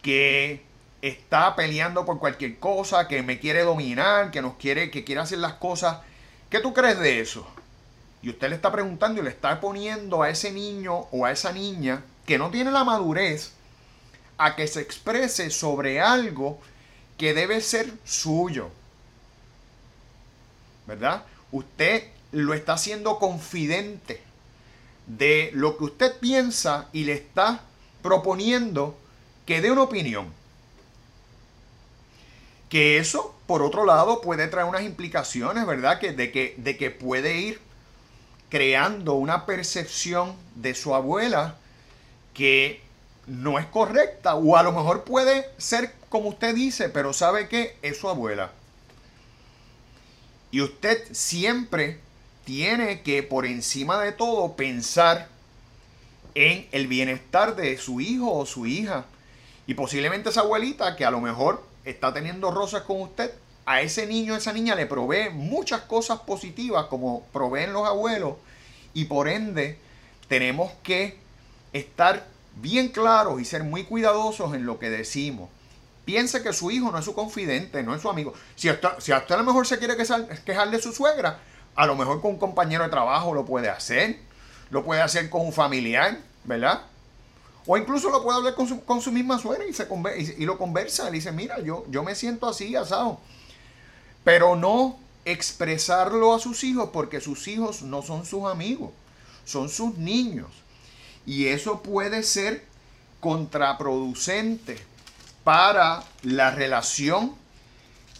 que 0.00 0.62
está 1.02 1.54
peleando 1.54 2.06
por 2.06 2.18
cualquier 2.18 2.58
cosa, 2.58 3.08
que 3.08 3.22
me 3.22 3.38
quiere 3.38 3.60
dominar, 3.60 4.30
que 4.30 4.40
nos 4.40 4.54
quiere, 4.54 4.90
que 4.90 5.04
quiere 5.04 5.20
hacer 5.20 5.38
las 5.38 5.54
cosas. 5.54 5.98
¿Qué 6.48 6.60
tú 6.60 6.72
crees 6.72 6.98
de 6.98 7.20
eso? 7.20 7.46
Y 8.22 8.30
usted 8.30 8.48
le 8.48 8.54
está 8.54 8.72
preguntando 8.72 9.20
y 9.20 9.24
le 9.24 9.30
está 9.30 9.60
poniendo 9.60 10.22
a 10.22 10.30
ese 10.30 10.50
niño 10.50 11.08
o 11.12 11.26
a 11.26 11.30
esa 11.30 11.52
niña 11.52 12.02
que 12.24 12.38
no 12.38 12.50
tiene 12.50 12.70
la 12.70 12.84
madurez 12.84 13.55
a 14.38 14.56
que 14.56 14.66
se 14.66 14.80
exprese 14.80 15.50
sobre 15.50 16.00
algo 16.00 16.58
que 17.18 17.34
debe 17.34 17.60
ser 17.60 17.92
suyo. 18.04 18.70
¿Verdad? 20.86 21.24
Usted 21.50 22.04
lo 22.32 22.54
está 22.54 22.74
haciendo 22.74 23.18
confidente 23.18 24.20
de 25.06 25.50
lo 25.54 25.78
que 25.78 25.84
usted 25.84 26.18
piensa 26.18 26.88
y 26.92 27.04
le 27.04 27.14
está 27.14 27.62
proponiendo 28.02 28.96
que 29.46 29.60
dé 29.60 29.70
una 29.70 29.82
opinión. 29.82 30.32
Que 32.68 32.98
eso, 32.98 33.34
por 33.46 33.62
otro 33.62 33.84
lado, 33.84 34.20
puede 34.20 34.48
traer 34.48 34.66
unas 34.66 34.82
implicaciones, 34.82 35.66
¿verdad? 35.66 36.00
Que, 36.00 36.12
de, 36.12 36.32
que, 36.32 36.54
de 36.58 36.76
que 36.76 36.90
puede 36.90 37.36
ir 37.38 37.60
creando 38.50 39.14
una 39.14 39.46
percepción 39.46 40.34
de 40.56 40.74
su 40.74 40.94
abuela 40.94 41.56
que 42.34 42.82
no 43.26 43.58
es 43.58 43.66
correcta. 43.66 44.34
O 44.34 44.56
a 44.56 44.62
lo 44.62 44.72
mejor 44.72 45.04
puede 45.04 45.50
ser 45.58 45.92
como 46.08 46.28
usted 46.30 46.54
dice, 46.54 46.88
pero 46.88 47.12
sabe 47.12 47.48
que 47.48 47.76
es 47.82 47.98
su 47.98 48.08
abuela. 48.08 48.52
Y 50.50 50.60
usted 50.60 51.02
siempre 51.12 52.00
tiene 52.44 53.02
que, 53.02 53.22
por 53.22 53.44
encima 53.44 54.00
de 54.00 54.12
todo, 54.12 54.54
pensar 54.54 55.28
en 56.34 56.68
el 56.72 56.86
bienestar 56.86 57.56
de 57.56 57.76
su 57.78 58.00
hijo 58.00 58.32
o 58.32 58.46
su 58.46 58.66
hija. 58.66 59.04
Y 59.66 59.74
posiblemente 59.74 60.30
esa 60.30 60.42
abuelita 60.42 60.96
que 60.96 61.04
a 61.04 61.10
lo 61.10 61.20
mejor 61.20 61.62
está 61.84 62.14
teniendo 62.14 62.50
rosas 62.50 62.82
con 62.82 63.00
usted, 63.00 63.32
a 63.66 63.80
ese 63.80 64.06
niño, 64.06 64.34
a 64.34 64.38
esa 64.38 64.52
niña 64.52 64.76
le 64.76 64.86
provee 64.86 65.30
muchas 65.30 65.82
cosas 65.82 66.20
positivas 66.20 66.86
como 66.86 67.24
proveen 67.32 67.72
los 67.72 67.86
abuelos 67.86 68.36
y 68.94 69.06
por 69.06 69.28
ende 69.28 69.76
tenemos 70.28 70.72
que 70.84 71.18
estar 71.72 72.24
bien 72.56 72.88
claros 72.88 73.40
y 73.40 73.44
ser 73.44 73.64
muy 73.64 73.84
cuidadosos 73.84 74.54
en 74.54 74.66
lo 74.66 74.78
que 74.78 74.90
decimos. 74.90 75.48
Piense 76.04 76.42
que 76.42 76.52
su 76.52 76.70
hijo 76.70 76.90
no 76.92 76.98
es 76.98 77.04
su 77.04 77.14
confidente, 77.14 77.82
no 77.82 77.94
es 77.94 78.02
su 78.02 78.08
amigo. 78.08 78.32
Si, 78.54 78.68
si 78.98 79.12
a 79.12 79.18
usted 79.18 79.34
a 79.34 79.38
lo 79.38 79.44
mejor 79.44 79.66
se 79.66 79.78
quiere 79.78 79.96
quejar 79.96 80.70
de 80.70 80.80
su 80.80 80.92
suegra, 80.92 81.40
a 81.74 81.86
lo 81.86 81.96
mejor 81.96 82.20
con 82.20 82.32
un 82.32 82.38
compañero 82.38 82.84
de 82.84 82.90
trabajo 82.90 83.34
lo 83.34 83.44
puede 83.44 83.68
hacer, 83.68 84.18
lo 84.70 84.84
puede 84.84 85.02
hacer 85.02 85.28
con 85.28 85.42
un 85.42 85.52
familiar, 85.52 86.18
¿verdad? 86.44 86.82
O 87.66 87.76
incluso 87.76 88.10
lo 88.10 88.22
puede 88.22 88.38
hablar 88.38 88.54
con 88.54 88.68
su, 88.68 88.84
con 88.84 89.00
su 89.00 89.10
misma 89.10 89.38
suegra 89.38 89.66
y, 89.66 89.72
se 89.72 89.88
y, 90.38 90.46
lo 90.46 90.56
conversa. 90.56 91.06
Le 91.06 91.12
dice, 91.12 91.32
mira, 91.32 91.60
yo, 91.60 91.84
yo 91.88 92.04
me 92.04 92.14
siento 92.14 92.48
así, 92.48 92.76
asado. 92.76 93.18
Pero 94.22 94.54
no 94.54 94.98
expresarlo 95.24 96.34
a 96.34 96.38
sus 96.38 96.62
hijos 96.62 96.90
porque 96.92 97.20
sus 97.20 97.48
hijos 97.48 97.82
no 97.82 98.02
son 98.02 98.24
sus 98.24 98.44
amigos, 98.44 98.90
son 99.44 99.68
sus 99.68 99.98
niños. 99.98 100.48
Y 101.26 101.48
eso 101.48 101.82
puede 101.82 102.22
ser 102.22 102.64
contraproducente 103.20 104.78
para 105.44 106.04
la 106.22 106.50
relación 106.50 107.34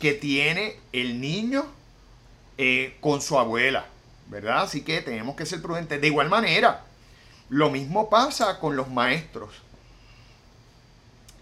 que 0.00 0.12
tiene 0.12 0.76
el 0.92 1.20
niño 1.20 1.64
eh, 2.58 2.96
con 3.00 3.22
su 3.22 3.38
abuela, 3.38 3.86
¿verdad? 4.28 4.62
Así 4.62 4.82
que 4.82 5.00
tenemos 5.00 5.36
que 5.36 5.46
ser 5.46 5.62
prudentes. 5.62 6.00
De 6.00 6.06
igual 6.08 6.28
manera, 6.28 6.84
lo 7.48 7.70
mismo 7.70 8.10
pasa 8.10 8.58
con 8.58 8.76
los 8.76 8.88
maestros. 8.88 9.54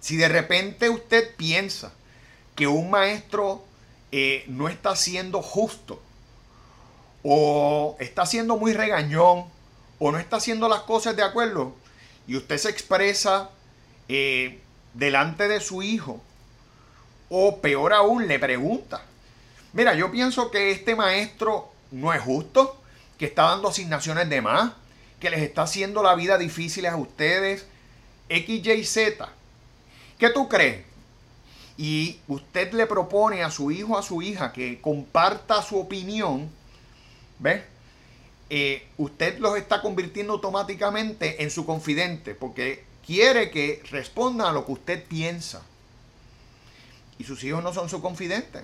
Si 0.00 0.16
de 0.16 0.28
repente 0.28 0.90
usted 0.90 1.34
piensa 1.36 1.92
que 2.54 2.66
un 2.66 2.90
maestro 2.90 3.64
eh, 4.12 4.44
no 4.48 4.68
está 4.68 4.94
siendo 4.96 5.40
justo, 5.42 6.00
o 7.24 7.96
está 7.98 8.26
siendo 8.26 8.58
muy 8.58 8.74
regañón, 8.74 9.46
o 9.98 10.12
no 10.12 10.18
está 10.18 10.36
haciendo 10.36 10.68
las 10.68 10.80
cosas 10.80 11.16
de 11.16 11.22
acuerdo, 11.22 11.74
y 12.26 12.36
usted 12.36 12.58
se 12.58 12.70
expresa 12.70 13.50
eh, 14.08 14.60
delante 14.94 15.48
de 15.48 15.60
su 15.60 15.82
hijo, 15.82 16.20
o 17.28 17.60
peor 17.60 17.92
aún, 17.92 18.28
le 18.28 18.38
pregunta, 18.38 19.02
mira, 19.72 19.94
yo 19.94 20.10
pienso 20.10 20.50
que 20.50 20.70
este 20.70 20.94
maestro 20.94 21.72
no 21.90 22.12
es 22.12 22.20
justo, 22.20 22.80
que 23.18 23.26
está 23.26 23.44
dando 23.44 23.68
asignaciones 23.68 24.28
de 24.28 24.40
más, 24.40 24.72
que 25.20 25.30
les 25.30 25.40
está 25.40 25.62
haciendo 25.62 26.02
la 26.02 26.14
vida 26.14 26.38
difícil 26.38 26.86
a 26.86 26.96
ustedes, 26.96 27.66
X, 28.28 28.66
Y, 28.66 28.84
Z. 28.84 29.28
¿Qué 30.18 30.30
tú 30.30 30.48
crees? 30.48 30.84
Y 31.76 32.20
usted 32.28 32.72
le 32.72 32.86
propone 32.86 33.42
a 33.42 33.50
su 33.50 33.70
hijo, 33.70 33.98
a 33.98 34.02
su 34.02 34.22
hija, 34.22 34.52
que 34.52 34.80
comparta 34.80 35.62
su 35.62 35.78
opinión, 35.78 36.50
¿ves? 37.38 37.62
Eh, 38.56 38.86
usted 38.98 39.40
los 39.40 39.56
está 39.56 39.82
convirtiendo 39.82 40.34
automáticamente 40.34 41.42
en 41.42 41.50
su 41.50 41.66
confidente, 41.66 42.36
porque 42.36 42.84
quiere 43.04 43.50
que 43.50 43.82
responda 43.90 44.48
a 44.48 44.52
lo 44.52 44.64
que 44.64 44.70
usted 44.70 45.04
piensa. 45.06 45.62
Y 47.18 47.24
sus 47.24 47.42
hijos 47.42 47.64
no 47.64 47.74
son 47.74 47.88
su 47.88 48.00
confidente. 48.00 48.60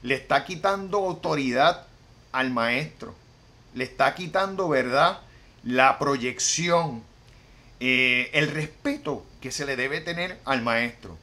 Le 0.00 0.14
está 0.14 0.46
quitando 0.46 1.00
autoridad 1.00 1.86
al 2.32 2.50
maestro. 2.50 3.14
Le 3.74 3.84
está 3.84 4.14
quitando, 4.14 4.70
¿verdad? 4.70 5.20
la 5.64 5.98
proyección, 5.98 7.02
eh, 7.80 8.30
el 8.32 8.50
respeto 8.52 9.26
que 9.42 9.50
se 9.50 9.66
le 9.66 9.76
debe 9.76 10.00
tener 10.00 10.40
al 10.46 10.62
maestro. 10.62 11.18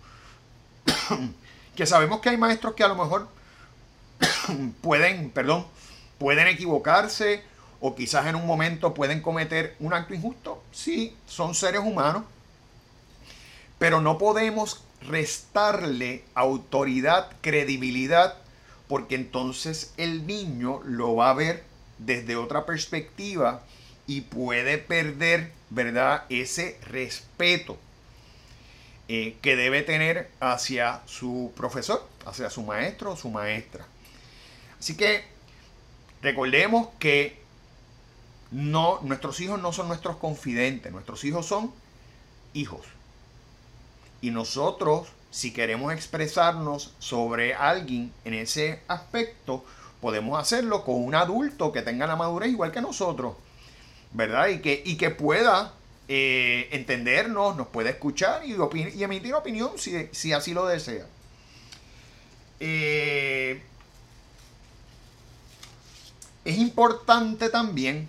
que 1.75 1.87
sabemos 1.87 2.21
que 2.21 2.29
hay 2.29 2.37
maestros 2.37 2.75
que 2.75 2.83
a 2.83 2.89
lo 2.89 2.95
mejor 2.95 3.27
pueden, 4.81 5.31
perdón, 5.31 5.65
pueden 6.19 6.47
equivocarse 6.47 7.49
o 7.81 7.95
quizás 7.95 8.27
en 8.27 8.35
un 8.35 8.45
momento 8.45 8.93
pueden 8.93 9.21
cometer 9.21 9.75
un 9.79 9.93
acto 9.93 10.13
injusto. 10.13 10.63
Sí, 10.71 11.17
son 11.27 11.55
seres 11.55 11.81
humanos. 11.81 12.23
Pero 13.79 13.99
no 13.99 14.19
podemos 14.19 14.83
restarle 15.01 16.23
autoridad, 16.35 17.29
credibilidad, 17.41 18.35
porque 18.87 19.15
entonces 19.15 19.93
el 19.97 20.27
niño 20.27 20.81
lo 20.85 21.15
va 21.15 21.31
a 21.31 21.33
ver 21.33 21.63
desde 21.97 22.35
otra 22.35 22.65
perspectiva 22.65 23.63
y 24.05 24.21
puede 24.21 24.77
perder, 24.77 25.51
¿verdad? 25.71 26.25
Ese 26.29 26.77
respeto 26.83 27.77
eh, 29.07 29.37
que 29.41 29.55
debe 29.55 29.81
tener 29.81 30.29
hacia 30.39 31.01
su 31.05 31.51
profesor, 31.55 32.07
hacia 32.25 32.49
su 32.51 32.61
maestro 32.61 33.13
o 33.13 33.17
su 33.17 33.29
maestra. 33.29 33.85
Así 34.79 34.95
que 34.95 35.23
recordemos 36.21 36.89
que 36.99 37.40
no, 38.51 38.99
nuestros 39.01 39.39
hijos 39.39 39.61
no 39.61 39.73
son 39.73 39.87
nuestros 39.87 40.17
confidentes, 40.17 40.91
nuestros 40.91 41.23
hijos 41.23 41.45
son 41.45 41.71
hijos. 42.53 42.81
Y 44.21 44.31
nosotros, 44.31 45.07
si 45.31 45.51
queremos 45.51 45.93
expresarnos 45.93 46.93
sobre 46.99 47.55
alguien 47.55 48.11
en 48.25 48.33
ese 48.35 48.81
aspecto, 48.87 49.65
podemos 49.99 50.39
hacerlo 50.39 50.83
con 50.83 51.03
un 51.03 51.15
adulto 51.15 51.71
que 51.71 51.81
tenga 51.81 52.05
la 52.07 52.15
madurez 52.15 52.49
igual 52.49 52.71
que 52.71 52.81
nosotros. 52.81 53.35
¿verdad? 54.13 54.49
Y 54.49 54.59
que, 54.59 54.81
y 54.85 54.97
que 54.97 55.09
pueda 55.09 55.73
eh, 56.07 56.69
entendernos, 56.71 57.55
nos 57.55 57.67
pueda 57.67 57.89
escuchar 57.89 58.43
y, 58.45 58.55
y 58.95 59.03
emitir 59.03 59.33
opinión 59.33 59.71
si, 59.77 60.33
así 60.33 60.53
lo 60.53 60.65
desea. 60.65 61.05
Eh, 62.59 63.61
es 66.45 66.57
importante 66.57 67.49
también 67.49 68.07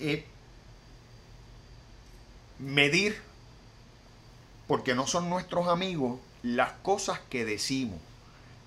eh, 0.00 0.24
medir, 2.58 3.20
porque 4.66 4.94
no 4.94 5.06
son 5.06 5.28
nuestros 5.28 5.68
amigos, 5.68 6.20
las 6.42 6.72
cosas 6.82 7.20
que 7.30 7.44
decimos. 7.44 7.98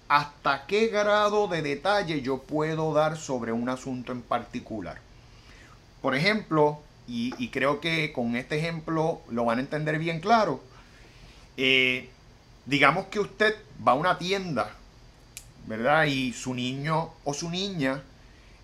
¿Hasta 0.10 0.66
qué 0.68 0.88
grado 0.88 1.48
de 1.48 1.62
detalle 1.62 2.22
yo 2.22 2.40
puedo 2.40 2.94
dar 2.94 3.18
sobre 3.18 3.52
un 3.52 3.68
asunto 3.68 4.12
en 4.12 4.22
particular? 4.22 5.00
Por 6.02 6.16
ejemplo, 6.16 6.80
y, 7.08 7.50
creo 7.50 7.80
que 7.80 8.12
con 8.12 8.36
este 8.36 8.58
ejemplo 8.58 9.22
lo 9.30 9.46
van 9.46 9.60
a 9.60 9.62
entender 9.62 9.98
bien 9.98 10.20
claro, 10.20 10.62
eh, 11.56 12.10
digamos 12.66 13.08
que 13.08 13.20
usted 13.20 13.56
va 13.86 13.94
a 13.94 13.96
una 13.96 14.18
tienda, 14.18 14.76
¿verdad? 15.68 16.06
Y 16.06 16.34
su 16.34 16.54
niño 16.54 17.12
o 17.24 17.34
su 17.34 17.50
niña 17.50 18.04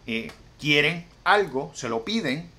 eh, 0.08 0.32
quieren 0.60 1.06
algo, 1.24 1.72
se 1.74 1.90
lo 1.90 2.04
piden, 2.04 2.50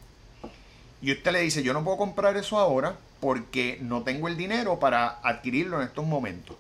y 1.01 1.13
usted 1.13 1.33
le 1.33 1.41
dice, 1.41 1.63
yo 1.63 1.73
no 1.73 1.85
puedo 1.85 1.99
comprar 1.99 2.37
eso 2.37 2.59
ahora 2.59 2.97
porque 3.21 3.79
no 3.83 4.03
tengo 4.03 4.29
el 4.29 4.37
dinero 4.37 4.79
para 4.79 5.19
adquirirlo 5.23 5.81
en 5.81 5.89
estos 5.89 6.07
momentos. 6.07 6.57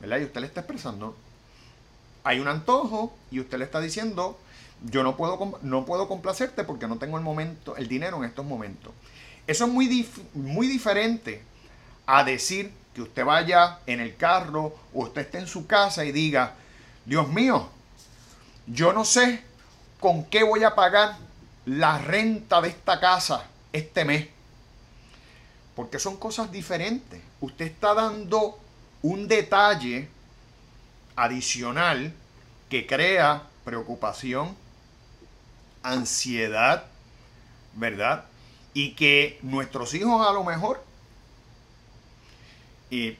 ¿Verdad? 0.00 0.18
Y 0.18 0.24
usted 0.24 0.40
le 0.40 0.46
está 0.48 0.60
expresando, 0.60 1.16
hay 2.24 2.40
un 2.40 2.48
antojo 2.48 3.14
y 3.30 3.40
usted 3.40 3.58
le 3.58 3.64
está 3.64 3.80
diciendo, 3.80 4.38
yo 4.82 5.02
no 5.02 5.16
puedo, 5.16 5.58
no 5.62 5.84
puedo 5.86 6.08
complacerte 6.08 6.64
porque 6.64 6.86
no 6.86 6.98
tengo 6.98 7.16
el 7.16 7.24
momento, 7.24 7.76
el 7.76 7.88
dinero 7.88 8.18
en 8.18 8.24
estos 8.24 8.44
momentos. 8.44 8.92
Eso 9.46 9.64
es 9.64 9.70
muy, 9.70 10.08
muy 10.34 10.66
diferente 10.66 11.42
a 12.06 12.24
decir 12.24 12.72
que 12.94 13.02
usted 13.02 13.24
vaya 13.24 13.78
en 13.86 14.00
el 14.00 14.16
carro 14.16 14.74
o 14.92 15.04
usted 15.04 15.22
esté 15.22 15.38
en 15.38 15.46
su 15.46 15.66
casa 15.66 16.04
y 16.04 16.12
diga, 16.12 16.54
Dios 17.04 17.28
mío, 17.28 17.68
yo 18.66 18.92
no 18.92 19.04
sé 19.04 19.42
con 20.00 20.24
qué 20.24 20.42
voy 20.42 20.64
a 20.64 20.74
pagar 20.74 21.16
la 21.66 21.98
renta 21.98 22.60
de 22.60 22.68
esta 22.68 22.98
casa 22.98 23.44
este 23.72 24.04
mes. 24.04 24.28
Porque 25.74 25.98
son 25.98 26.16
cosas 26.16 26.50
diferentes. 26.50 27.20
Usted 27.40 27.66
está 27.66 27.92
dando 27.92 28.58
un 29.02 29.28
detalle 29.28 30.08
adicional 31.16 32.14
que 32.70 32.86
crea 32.86 33.42
preocupación, 33.64 34.56
ansiedad, 35.82 36.86
¿verdad? 37.74 38.24
Y 38.72 38.92
que 38.94 39.38
nuestros 39.42 39.92
hijos 39.94 40.26
a 40.26 40.32
lo 40.32 40.44
mejor 40.44 40.82
eh, 42.90 43.18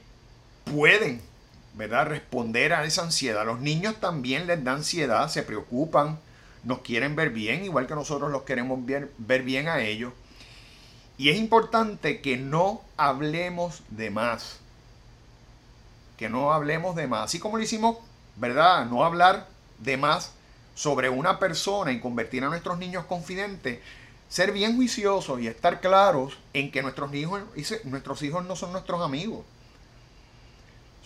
pueden, 0.65 1.21
¿verdad? 1.75 2.07
Responder 2.07 2.73
a 2.73 2.85
esa 2.85 3.03
ansiedad. 3.03 3.45
Los 3.45 3.59
niños 3.59 3.99
también 3.99 4.47
les 4.47 4.63
da 4.63 4.73
ansiedad, 4.73 5.29
se 5.29 5.43
preocupan, 5.43 6.19
nos 6.63 6.79
quieren 6.79 7.15
ver 7.15 7.29
bien, 7.29 7.63
igual 7.63 7.87
que 7.87 7.95
nosotros 7.95 8.31
los 8.31 8.43
queremos 8.43 8.85
ver, 8.85 9.11
ver 9.17 9.43
bien 9.43 9.67
a 9.67 9.81
ellos. 9.81 10.13
Y 11.17 11.29
es 11.29 11.37
importante 11.37 12.21
que 12.21 12.37
no 12.37 12.81
hablemos 12.95 13.81
de 13.89 14.11
más. 14.11 14.59
Que 16.17 16.29
no 16.29 16.53
hablemos 16.53 16.95
de 16.95 17.07
más. 17.07 17.25
Así 17.25 17.39
como 17.39 17.57
lo 17.57 17.63
hicimos, 17.63 17.97
¿verdad? 18.35 18.85
No 18.85 19.03
hablar 19.03 19.47
de 19.79 19.97
más 19.97 20.33
sobre 20.75 21.09
una 21.09 21.39
persona 21.39 21.91
y 21.91 21.99
convertir 21.99 22.43
a 22.43 22.49
nuestros 22.49 22.77
niños 22.77 23.05
confidentes, 23.05 23.79
ser 24.29 24.51
bien 24.51 24.75
juiciosos 24.75 25.39
y 25.39 25.47
estar 25.47 25.81
claros 25.81 26.37
en 26.53 26.71
que 26.71 26.83
nuestros 26.83 27.13
hijos, 27.15 27.41
nuestros 27.85 28.21
hijos 28.21 28.45
no 28.45 28.55
son 28.55 28.73
nuestros 28.73 29.01
amigos, 29.01 29.43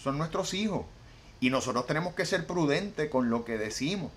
son 0.01 0.17
nuestros 0.17 0.53
hijos. 0.53 0.85
Y 1.39 1.49
nosotros 1.49 1.87
tenemos 1.87 2.13
que 2.13 2.25
ser 2.25 2.45
prudentes 2.45 3.09
con 3.09 3.29
lo 3.29 3.45
que 3.45 3.57
decimos. 3.57 4.11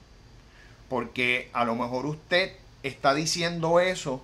Porque 0.95 1.51
a 1.53 1.65
lo 1.65 1.75
mejor 1.75 2.07
usted 2.07 2.53
está 2.85 3.15
diciendo 3.15 3.81
eso 3.81 4.23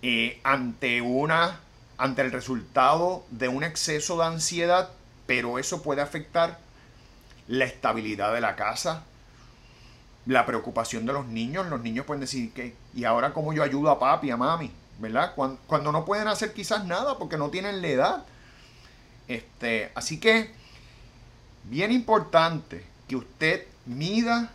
eh, 0.00 0.40
ante 0.44 1.02
una 1.02 1.58
ante 1.98 2.22
el 2.22 2.30
resultado 2.30 3.24
de 3.32 3.48
un 3.48 3.64
exceso 3.64 4.16
de 4.16 4.26
ansiedad, 4.26 4.90
pero 5.26 5.58
eso 5.58 5.82
puede 5.82 6.02
afectar 6.02 6.60
la 7.48 7.64
estabilidad 7.64 8.32
de 8.32 8.42
la 8.42 8.54
casa, 8.54 9.02
la 10.24 10.46
preocupación 10.46 11.04
de 11.04 11.14
los 11.14 11.26
niños. 11.26 11.66
Los 11.66 11.80
niños 11.80 12.06
pueden 12.06 12.20
decir 12.20 12.52
que, 12.52 12.76
¿y 12.94 13.02
ahora 13.02 13.32
cómo 13.32 13.52
yo 13.52 13.64
ayudo 13.64 13.90
a 13.90 13.98
papi, 13.98 14.30
a 14.30 14.36
mami? 14.36 14.70
¿Verdad? 15.00 15.32
Cuando, 15.34 15.60
cuando 15.66 15.90
no 15.90 16.04
pueden 16.04 16.28
hacer 16.28 16.52
quizás 16.52 16.84
nada 16.84 17.18
porque 17.18 17.38
no 17.38 17.50
tienen 17.50 17.82
la 17.82 17.88
edad. 17.88 18.24
Este, 19.26 19.90
así 19.96 20.20
que, 20.20 20.52
bien 21.64 21.90
importante 21.90 22.86
que 23.08 23.16
usted 23.16 23.66
mida 23.84 24.52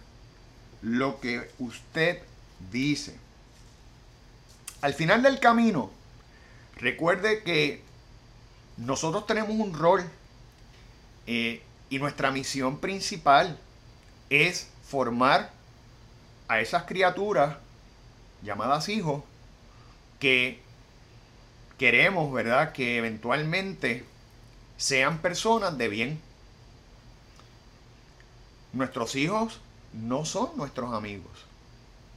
lo 0.81 1.19
que 1.19 1.49
usted 1.59 2.21
dice. 2.71 3.15
Al 4.81 4.93
final 4.93 5.21
del 5.21 5.39
camino, 5.39 5.91
recuerde 6.77 7.43
que 7.43 7.81
nosotros 8.77 9.27
tenemos 9.27 9.51
un 9.51 9.73
rol 9.73 10.03
eh, 11.27 11.61
y 11.89 11.99
nuestra 11.99 12.31
misión 12.31 12.79
principal 12.79 13.59
es 14.29 14.67
formar 14.87 15.51
a 16.47 16.61
esas 16.61 16.83
criaturas 16.83 17.57
llamadas 18.41 18.89
hijos 18.89 19.23
que 20.19 20.59
queremos, 21.77 22.31
¿verdad? 22.33 22.71
Que 22.71 22.97
eventualmente 22.97 24.05
sean 24.77 25.19
personas 25.19 25.77
de 25.77 25.87
bien. 25.89 26.21
Nuestros 28.73 29.15
hijos 29.15 29.59
no 29.93 30.25
son 30.25 30.49
nuestros 30.55 30.93
amigos, 30.93 31.31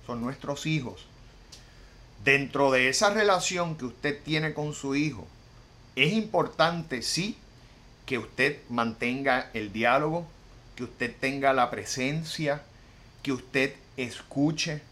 son 0.07 0.21
nuestros 0.21 0.67
hijos. 0.67 1.07
Dentro 2.25 2.71
de 2.71 2.89
esa 2.89 3.11
relación 3.11 3.77
que 3.77 3.85
usted 3.87 4.23
tiene 4.23 4.55
con 4.55 4.73
su 4.73 4.95
hijo, 4.95 5.27
es 5.97 6.13
importante, 6.13 7.03
sí, 7.03 7.37
que 8.07 8.19
usted 8.19 8.61
mantenga 8.69 9.51
el 9.55 9.73
diálogo, 9.73 10.27
que 10.77 10.85
usted 10.85 11.15
tenga 11.19 11.53
la 11.53 11.71
presencia, 11.71 12.63
que 13.23 13.33
usted 13.33 13.75
escuche, 13.97 14.83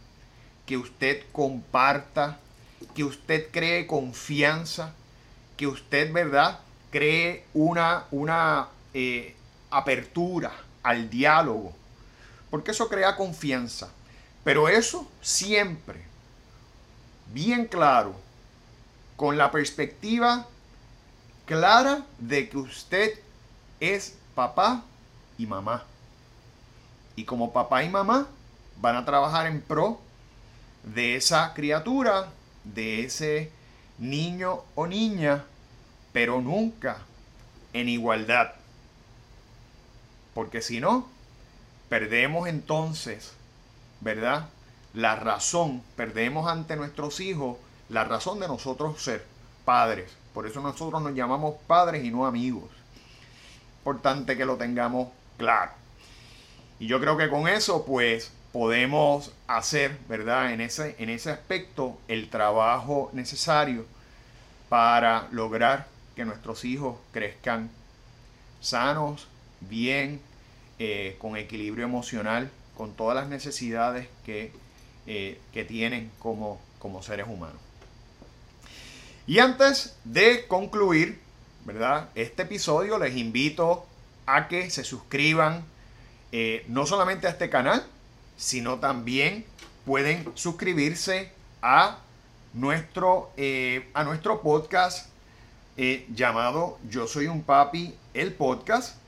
que 0.67 0.77
usted 0.77 1.25
comparta, 1.33 2.39
que 2.95 3.05
usted 3.05 3.49
cree 3.51 3.87
confianza, 3.87 4.95
que 5.57 5.67
usted, 5.67 6.13
¿verdad?, 6.13 6.61
cree 6.91 7.45
una, 7.55 8.05
una 8.11 8.69
eh, 8.95 9.35
apertura 9.71 10.53
al 10.83 11.09
diálogo, 11.11 11.75
porque 12.53 12.73
eso 12.73 12.91
crea 12.91 13.17
confianza. 13.17 13.89
Pero 14.45 14.69
eso 14.69 15.11
siempre, 15.23 16.03
bien 17.33 17.65
claro, 17.65 18.15
con 19.17 19.39
la 19.39 19.51
perspectiva 19.51 20.47
clara 21.47 22.05
de 22.19 22.51
que 22.51 22.59
usted 22.59 23.19
es 23.81 24.19
papá 24.35 24.85
y 25.39 25.47
mamá. 25.47 25.85
Y 27.17 27.25
como 27.25 27.55
papá 27.55 27.85
y 27.85 27.89
mamá 27.89 28.27
van 28.83 28.97
a 28.97 29.07
trabajar 29.07 29.47
en 29.47 29.63
pro 29.63 29.99
de 30.83 31.17
esa 31.17 31.55
criatura, 31.55 32.35
de 32.65 33.05
ese 33.05 33.51
niño 33.99 34.61
o 34.75 34.87
niña, 34.87 35.47
pero 36.13 36.43
nunca 36.43 36.99
en 37.73 37.89
igualdad. 37.89 38.53
Porque 40.35 40.61
si 40.61 40.81
no, 40.81 41.09
perdemos 41.93 42.49
entonces, 42.49 43.35
¿verdad? 44.01 44.49
La 44.95 45.15
razón, 45.15 45.83
perdemos 45.95 46.51
ante 46.51 46.75
nuestros 46.75 47.21
hijos 47.21 47.59
la 47.91 48.03
razón 48.03 48.41
de 48.41 48.49
nosotros 48.49 49.03
ser 49.03 49.27
padres. 49.67 50.11
Por 50.33 50.47
eso 50.47 50.63
nosotros 50.63 51.03
nos 51.03 51.15
llamamos 51.15 51.57
padres 51.67 52.03
y 52.03 52.11
no 52.11 52.25
amigos. 52.25 52.71
Importante 53.81 54.39
que 54.39 54.47
lo 54.47 54.57
tengamos 54.57 55.09
claro. 55.37 55.73
Y 56.79 56.87
yo 56.87 56.99
creo 56.99 57.19
que 57.19 57.29
con 57.29 57.47
eso, 57.47 57.85
pues, 57.85 58.33
podemos 58.55 59.31
hacer, 59.47 59.99
¿verdad? 60.09 60.55
En 60.55 60.63
ese, 60.63 60.97
en 60.99 61.11
ese 61.11 61.31
aspecto, 61.31 61.99
el 62.09 62.31
trabajo 62.31 63.11
necesario 63.13 63.85
para 64.71 65.29
lograr 65.31 65.89
que 66.17 66.25
nuestros 66.25 66.65
hijos 66.65 66.97
crezcan 67.13 67.69
sanos, 68.63 69.29
bien, 69.61 70.23
eh, 70.85 71.15
con 71.21 71.37
equilibrio 71.37 71.85
emocional, 71.85 72.51
con 72.77 72.93
todas 72.95 73.15
las 73.15 73.29
necesidades 73.29 74.09
que, 74.27 74.51
eh, 75.07 75.41
que 75.53 75.65
tienen 75.65 76.11
como, 76.19 76.61
como 76.81 77.05
seres 77.05 77.29
humanos. 77.29 77.61
Y 79.29 79.39
antes 79.39 79.95
de 80.03 80.45
concluir, 80.49 81.21
¿verdad? 81.65 82.09
Este 82.17 82.43
episodio 82.43 82.99
les 82.99 83.17
invito 83.17 83.87
a 84.27 84.49
que 84.49 84.71
se 84.71 84.83
suscriban 84.83 85.63
eh, 86.33 86.65
no 86.67 86.85
solamente 86.85 87.29
a 87.29 87.31
este 87.31 87.49
canal, 87.49 87.87
sino 88.37 88.81
también 88.81 89.45
pueden 89.87 90.33
suscribirse 90.35 91.31
a 91.63 92.01
nuestro, 92.55 93.31
a 93.95 94.03
nuestro 94.03 94.43
podcast 94.43 95.11
llamado 96.13 96.81
Yo 96.91 97.07
Soy 97.07 97.29
un 97.29 97.45
Papi, 97.45 97.95
el 98.15 98.33
podcast. 98.33 99.02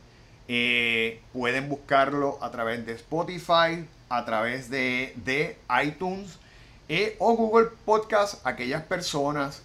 Pueden 0.47 1.69
buscarlo 1.69 2.39
a 2.43 2.51
través 2.51 2.85
de 2.87 2.93
Spotify, 2.93 3.87
a 4.09 4.25
través 4.25 4.71
de, 4.71 5.15
de 5.25 5.59
iTunes 5.83 6.39
o 7.19 7.35
Google 7.35 7.69
Podcast, 7.85 8.47
aquellas 8.47 8.83
personas 8.83 9.63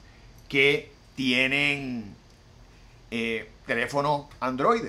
que 0.48 0.92
tienen 1.16 2.16
teléfono 3.66 4.30
Android. 4.40 4.86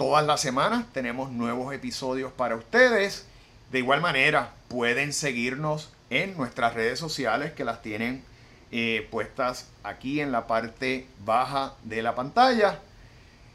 Todas 0.00 0.24
las 0.24 0.40
semanas 0.40 0.86
tenemos 0.94 1.30
nuevos 1.30 1.74
episodios 1.74 2.32
para 2.32 2.56
ustedes. 2.56 3.26
De 3.70 3.80
igual 3.80 4.00
manera, 4.00 4.54
pueden 4.68 5.12
seguirnos 5.12 5.90
en 6.08 6.34
nuestras 6.38 6.72
redes 6.72 6.98
sociales 6.98 7.52
que 7.52 7.64
las 7.64 7.82
tienen 7.82 8.24
eh, 8.72 9.06
puestas 9.10 9.68
aquí 9.84 10.22
en 10.22 10.32
la 10.32 10.46
parte 10.46 11.06
baja 11.22 11.74
de 11.84 12.00
la 12.00 12.14
pantalla. 12.14 12.78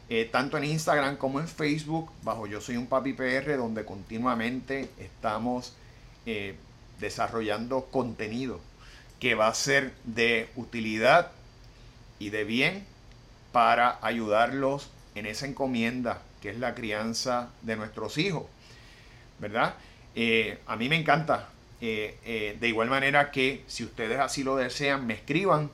Eh, 0.08 0.28
tanto 0.30 0.56
en 0.56 0.64
Instagram 0.64 1.16
como 1.16 1.40
en 1.40 1.48
Facebook, 1.48 2.12
bajo 2.22 2.46
Yo 2.46 2.60
Soy 2.60 2.76
un 2.76 2.86
Papi 2.86 3.12
PR, 3.12 3.56
donde 3.56 3.84
continuamente 3.84 4.88
estamos 4.98 5.74
eh, 6.26 6.54
desarrollando 7.00 7.86
contenido 7.86 8.60
que 9.18 9.34
va 9.34 9.48
a 9.48 9.54
ser 9.54 9.92
de 10.04 10.48
utilidad 10.54 11.32
y 12.20 12.30
de 12.30 12.44
bien 12.44 12.86
para 13.50 13.98
ayudarlos 14.00 14.90
en 15.16 15.26
esa 15.26 15.46
encomienda 15.46 16.22
que 16.40 16.50
es 16.50 16.58
la 16.58 16.74
crianza 16.74 17.48
de 17.62 17.74
nuestros 17.74 18.16
hijos, 18.16 18.44
¿verdad? 19.40 19.74
Eh, 20.14 20.60
a 20.66 20.76
mí 20.76 20.88
me 20.88 20.96
encanta. 20.96 21.48
De 21.80 22.58
igual 22.62 22.88
manera 22.88 23.30
que 23.30 23.62
si 23.66 23.84
ustedes 23.84 24.18
así 24.18 24.42
lo 24.42 24.56
desean, 24.56 25.06
me 25.06 25.14
escriban 25.14 25.70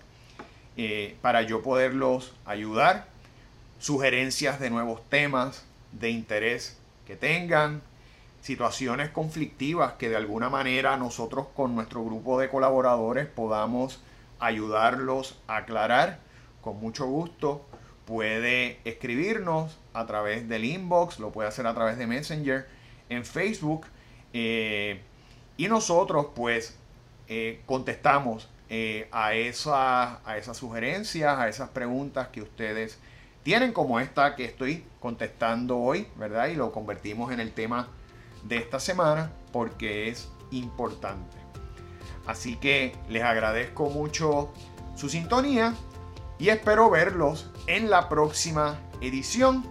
para 1.20 1.42
yo 1.42 1.62
poderlos 1.62 2.32
ayudar. 2.44 3.11
Sugerencias 3.82 4.60
de 4.60 4.70
nuevos 4.70 5.02
temas 5.08 5.64
de 5.90 6.10
interés 6.10 6.78
que 7.04 7.16
tengan, 7.16 7.82
situaciones 8.40 9.10
conflictivas 9.10 9.94
que 9.94 10.08
de 10.08 10.14
alguna 10.14 10.48
manera 10.48 10.96
nosotros 10.96 11.48
con 11.56 11.74
nuestro 11.74 12.04
grupo 12.04 12.38
de 12.38 12.48
colaboradores 12.48 13.26
podamos 13.26 14.00
ayudarlos 14.38 15.36
a 15.48 15.56
aclarar. 15.56 16.20
Con 16.60 16.78
mucho 16.78 17.06
gusto 17.06 17.66
puede 18.04 18.78
escribirnos 18.84 19.76
a 19.94 20.06
través 20.06 20.48
del 20.48 20.64
inbox, 20.64 21.18
lo 21.18 21.32
puede 21.32 21.48
hacer 21.48 21.66
a 21.66 21.74
través 21.74 21.98
de 21.98 22.06
Messenger 22.06 22.68
en 23.08 23.24
Facebook. 23.24 23.86
Eh, 24.32 25.00
y 25.56 25.66
nosotros 25.66 26.28
pues 26.36 26.78
eh, 27.26 27.62
contestamos 27.66 28.48
eh, 28.70 29.08
a, 29.10 29.30
a 30.24 30.36
esas 30.36 30.56
sugerencias, 30.56 31.36
a 31.36 31.48
esas 31.48 31.70
preguntas 31.70 32.28
que 32.28 32.42
ustedes 32.42 33.00
tienen, 33.42 33.72
como 33.72 34.00
esta 34.00 34.36
que 34.36 34.44
estoy 34.44 34.84
contestando 35.00 35.78
hoy, 35.78 36.06
¿verdad? 36.16 36.48
Y 36.48 36.54
lo 36.54 36.72
convertimos 36.72 37.32
en 37.32 37.40
el 37.40 37.52
tema 37.52 37.88
de 38.44 38.56
esta 38.56 38.78
semana 38.78 39.32
porque 39.52 40.08
es 40.08 40.30
importante. 40.50 41.36
Así 42.26 42.56
que 42.56 42.96
les 43.08 43.22
agradezco 43.22 43.90
mucho 43.90 44.52
su 44.94 45.08
sintonía 45.08 45.74
y 46.38 46.48
espero 46.48 46.90
verlos 46.90 47.50
en 47.66 47.90
la 47.90 48.08
próxima 48.08 48.78
edición 49.00 49.64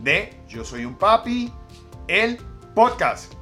de 0.00 0.40
Yo 0.48 0.64
Soy 0.64 0.84
un 0.84 0.94
Papi, 0.94 1.52
el 2.06 2.38
podcast. 2.74 3.37